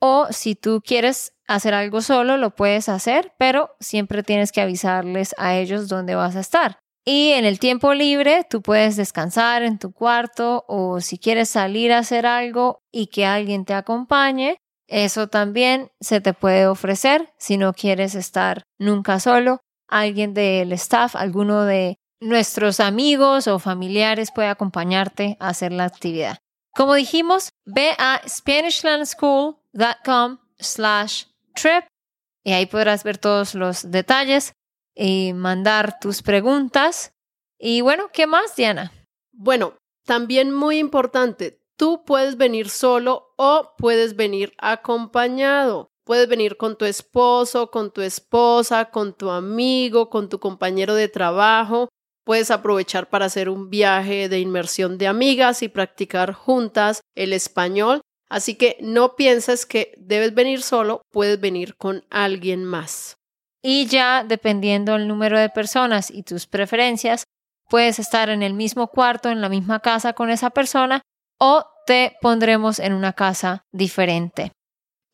o 0.00 0.28
si 0.30 0.54
tú 0.54 0.80
quieres 0.84 1.32
hacer 1.48 1.74
algo 1.74 2.02
solo, 2.02 2.36
lo 2.36 2.54
puedes 2.54 2.88
hacer, 2.88 3.32
pero 3.38 3.74
siempre 3.80 4.22
tienes 4.22 4.52
que 4.52 4.60
avisarles 4.60 5.34
a 5.38 5.56
ellos 5.56 5.88
dónde 5.88 6.14
vas 6.14 6.36
a 6.36 6.40
estar. 6.40 6.78
Y 7.04 7.30
en 7.30 7.46
el 7.46 7.58
tiempo 7.58 7.94
libre 7.94 8.46
tú 8.48 8.60
puedes 8.60 8.96
descansar 8.96 9.62
en 9.62 9.78
tu 9.78 9.92
cuarto 9.92 10.64
o 10.68 11.00
si 11.00 11.18
quieres 11.18 11.48
salir 11.48 11.92
a 11.92 11.98
hacer 11.98 12.26
algo 12.26 12.82
y 12.92 13.06
que 13.06 13.24
alguien 13.24 13.64
te 13.64 13.72
acompañe, 13.72 14.58
eso 14.86 15.28
también 15.28 15.90
se 16.00 16.20
te 16.20 16.34
puede 16.34 16.66
ofrecer 16.66 17.32
si 17.38 17.56
no 17.56 17.72
quieres 17.72 18.14
estar 18.14 18.62
nunca 18.78 19.20
solo. 19.20 19.60
Alguien 19.88 20.34
del 20.34 20.72
staff, 20.74 21.16
alguno 21.16 21.64
de 21.64 21.96
nuestros 22.20 22.78
amigos 22.78 23.48
o 23.48 23.58
familiares 23.58 24.30
puede 24.34 24.48
acompañarte 24.48 25.38
a 25.40 25.48
hacer 25.48 25.72
la 25.72 25.84
actividad. 25.84 26.36
Como 26.74 26.92
dijimos, 26.94 27.48
ve 27.64 27.92
a 27.98 28.20
SpanishLandSchool.com 28.28 30.38
slash 30.58 31.27
y 32.44 32.52
ahí 32.52 32.66
podrás 32.66 33.04
ver 33.04 33.18
todos 33.18 33.54
los 33.54 33.90
detalles 33.90 34.52
y 34.94 35.32
mandar 35.34 35.98
tus 36.00 36.22
preguntas. 36.22 37.12
Y 37.58 37.80
bueno, 37.80 38.10
¿qué 38.12 38.26
más, 38.26 38.56
Diana? 38.56 38.92
Bueno, 39.32 39.74
también 40.04 40.54
muy 40.54 40.78
importante, 40.78 41.60
tú 41.76 42.04
puedes 42.04 42.36
venir 42.36 42.70
solo 42.70 43.34
o 43.36 43.74
puedes 43.76 44.16
venir 44.16 44.54
acompañado. 44.58 45.90
Puedes 46.04 46.26
venir 46.26 46.56
con 46.56 46.78
tu 46.78 46.86
esposo, 46.86 47.70
con 47.70 47.90
tu 47.90 48.00
esposa, 48.00 48.86
con 48.86 49.12
tu 49.12 49.28
amigo, 49.28 50.08
con 50.08 50.30
tu 50.30 50.40
compañero 50.40 50.94
de 50.94 51.08
trabajo. 51.08 51.90
Puedes 52.24 52.50
aprovechar 52.50 53.10
para 53.10 53.26
hacer 53.26 53.50
un 53.50 53.68
viaje 53.68 54.30
de 54.30 54.40
inmersión 54.40 54.96
de 54.96 55.06
amigas 55.06 55.62
y 55.62 55.68
practicar 55.68 56.32
juntas 56.32 57.02
el 57.14 57.34
español. 57.34 58.00
Así 58.28 58.56
que 58.56 58.76
no 58.80 59.16
pienses 59.16 59.64
que 59.66 59.94
debes 59.96 60.34
venir 60.34 60.62
solo, 60.62 61.02
puedes 61.10 61.40
venir 61.40 61.76
con 61.76 62.04
alguien 62.10 62.64
más. 62.64 63.16
Y 63.62 63.86
ya 63.86 64.24
dependiendo 64.24 64.96
el 64.96 65.08
número 65.08 65.38
de 65.38 65.48
personas 65.48 66.10
y 66.10 66.22
tus 66.22 66.46
preferencias, 66.46 67.24
puedes 67.68 67.98
estar 67.98 68.30
en 68.30 68.42
el 68.42 68.54
mismo 68.54 68.88
cuarto, 68.88 69.30
en 69.30 69.40
la 69.40 69.48
misma 69.48 69.80
casa 69.80 70.12
con 70.12 70.30
esa 70.30 70.50
persona 70.50 71.02
o 71.38 71.64
te 71.86 72.16
pondremos 72.20 72.78
en 72.78 72.92
una 72.92 73.12
casa 73.12 73.64
diferente. 73.72 74.52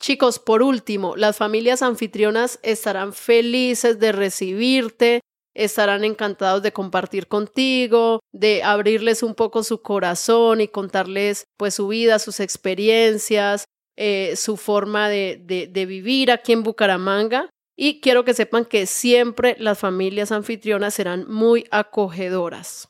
Chicos, 0.01 0.39
por 0.39 0.63
último, 0.63 1.17
las 1.17 1.37
familias 1.37 1.83
anfitrionas 1.83 2.59
estarán 2.63 3.13
felices 3.13 3.99
de 4.01 4.13
recibirte, 4.13 5.21
estarán 5.55 6.05
encantados 6.05 6.63
de 6.63 6.73
compartir 6.73 7.29
contigo, 7.29 8.21
de 8.33 8.63
abrirles 8.63 9.23
un 9.23 9.35
poco 9.35 9.63
su 9.63 9.83
corazón 9.83 10.61
y 10.61 10.69
contarles 10.69 11.45
pues 11.57 11.75
su 11.75 11.89
vida, 11.89 12.19
sus 12.19 12.41
experiencias, 12.41 13.65
eh, 13.97 14.35
su 14.37 14.57
forma 14.57 15.09
de, 15.09 15.41
de, 15.45 15.67
de 15.69 15.87
vivir 15.87 16.31
aquí 16.31 16.53
en 16.53 16.63
Bucaramanga. 16.63 17.49
Y 17.77 18.01
quiero 18.01 18.25
que 18.25 18.35
sepan 18.35 18.65
que 18.65 18.87
siempre 18.87 19.57
las 19.59 19.79
familias 19.79 20.31
anfitrionas 20.31 20.95
serán 20.95 21.31
muy 21.31 21.67
acogedoras. 21.71 22.89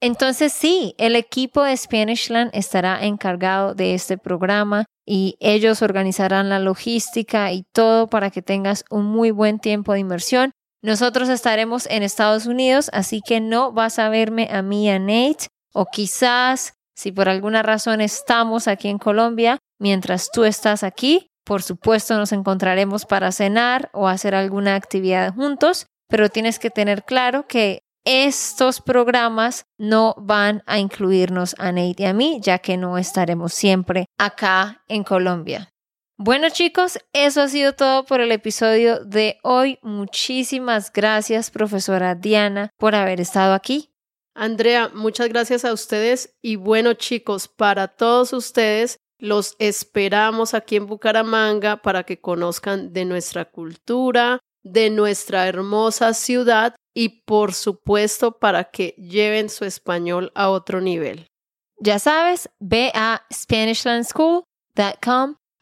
Entonces 0.00 0.52
sí, 0.52 0.96
el 0.98 1.14
equipo 1.14 1.62
de 1.62 1.76
Spanishland 1.76 2.50
estará 2.54 3.04
encargado 3.04 3.74
de 3.74 3.94
este 3.94 4.18
programa 4.18 4.84
y 5.06 5.36
ellos 5.38 5.80
organizarán 5.80 6.48
la 6.48 6.58
logística 6.58 7.52
y 7.52 7.64
todo 7.72 8.08
para 8.08 8.30
que 8.30 8.42
tengas 8.42 8.84
un 8.90 9.04
muy 9.04 9.30
buen 9.30 9.60
tiempo 9.60 9.92
de 9.92 10.00
inmersión. 10.00 10.50
Nosotros 10.82 11.28
estaremos 11.28 11.86
en 11.86 12.02
Estados 12.02 12.46
Unidos, 12.46 12.90
así 12.92 13.20
que 13.24 13.40
no 13.40 13.72
vas 13.72 14.00
a 14.00 14.08
verme 14.08 14.48
a 14.50 14.62
mí 14.62 14.86
y 14.86 14.90
a 14.90 14.98
Nate, 14.98 15.46
o 15.72 15.86
quizás 15.86 16.74
si 16.96 17.12
por 17.12 17.28
alguna 17.28 17.62
razón 17.62 18.00
estamos 18.00 18.66
aquí 18.66 18.88
en 18.88 18.98
Colombia 18.98 19.58
mientras 19.78 20.30
tú 20.30 20.44
estás 20.44 20.82
aquí, 20.82 21.28
por 21.44 21.62
supuesto, 21.62 22.16
nos 22.16 22.32
encontraremos 22.32 23.04
para 23.04 23.32
cenar 23.32 23.90
o 23.92 24.06
hacer 24.08 24.34
alguna 24.34 24.74
actividad 24.74 25.34
juntos, 25.34 25.86
pero 26.08 26.28
tienes 26.28 26.58
que 26.58 26.70
tener 26.70 27.04
claro 27.04 27.46
que 27.46 27.82
estos 28.04 28.80
programas 28.80 29.64
no 29.78 30.14
van 30.18 30.62
a 30.66 30.78
incluirnos 30.78 31.54
a 31.58 31.72
Nate 31.72 32.02
y 32.02 32.04
a 32.04 32.12
mí, 32.12 32.40
ya 32.42 32.58
que 32.58 32.76
no 32.76 32.98
estaremos 32.98 33.52
siempre 33.52 34.06
acá 34.18 34.82
en 34.88 35.04
Colombia. 35.04 35.71
Bueno 36.24 36.50
chicos, 36.50 37.00
eso 37.12 37.42
ha 37.42 37.48
sido 37.48 37.72
todo 37.72 38.04
por 38.04 38.20
el 38.20 38.30
episodio 38.30 39.04
de 39.04 39.40
hoy. 39.42 39.80
Muchísimas 39.82 40.92
gracias, 40.92 41.50
profesora 41.50 42.14
Diana, 42.14 42.70
por 42.78 42.94
haber 42.94 43.20
estado 43.20 43.54
aquí. 43.54 43.90
Andrea, 44.32 44.88
muchas 44.94 45.28
gracias 45.30 45.64
a 45.64 45.72
ustedes 45.72 46.36
y 46.40 46.54
bueno 46.54 46.94
chicos, 46.94 47.48
para 47.48 47.88
todos 47.88 48.32
ustedes 48.32 48.98
los 49.18 49.56
esperamos 49.58 50.54
aquí 50.54 50.76
en 50.76 50.86
Bucaramanga 50.86 51.82
para 51.82 52.04
que 52.04 52.20
conozcan 52.20 52.92
de 52.92 53.04
nuestra 53.04 53.46
cultura, 53.46 54.38
de 54.62 54.90
nuestra 54.90 55.48
hermosa 55.48 56.14
ciudad 56.14 56.76
y 56.94 57.24
por 57.24 57.52
supuesto 57.52 58.38
para 58.38 58.70
que 58.70 58.94
lleven 58.96 59.48
su 59.48 59.64
español 59.64 60.30
a 60.36 60.50
otro 60.50 60.80
nivel. 60.80 61.26
Ya 61.80 61.98
sabes, 61.98 62.48
ve 62.60 62.92
a 62.94 63.26
SpanishLandSchool.com 63.32 65.34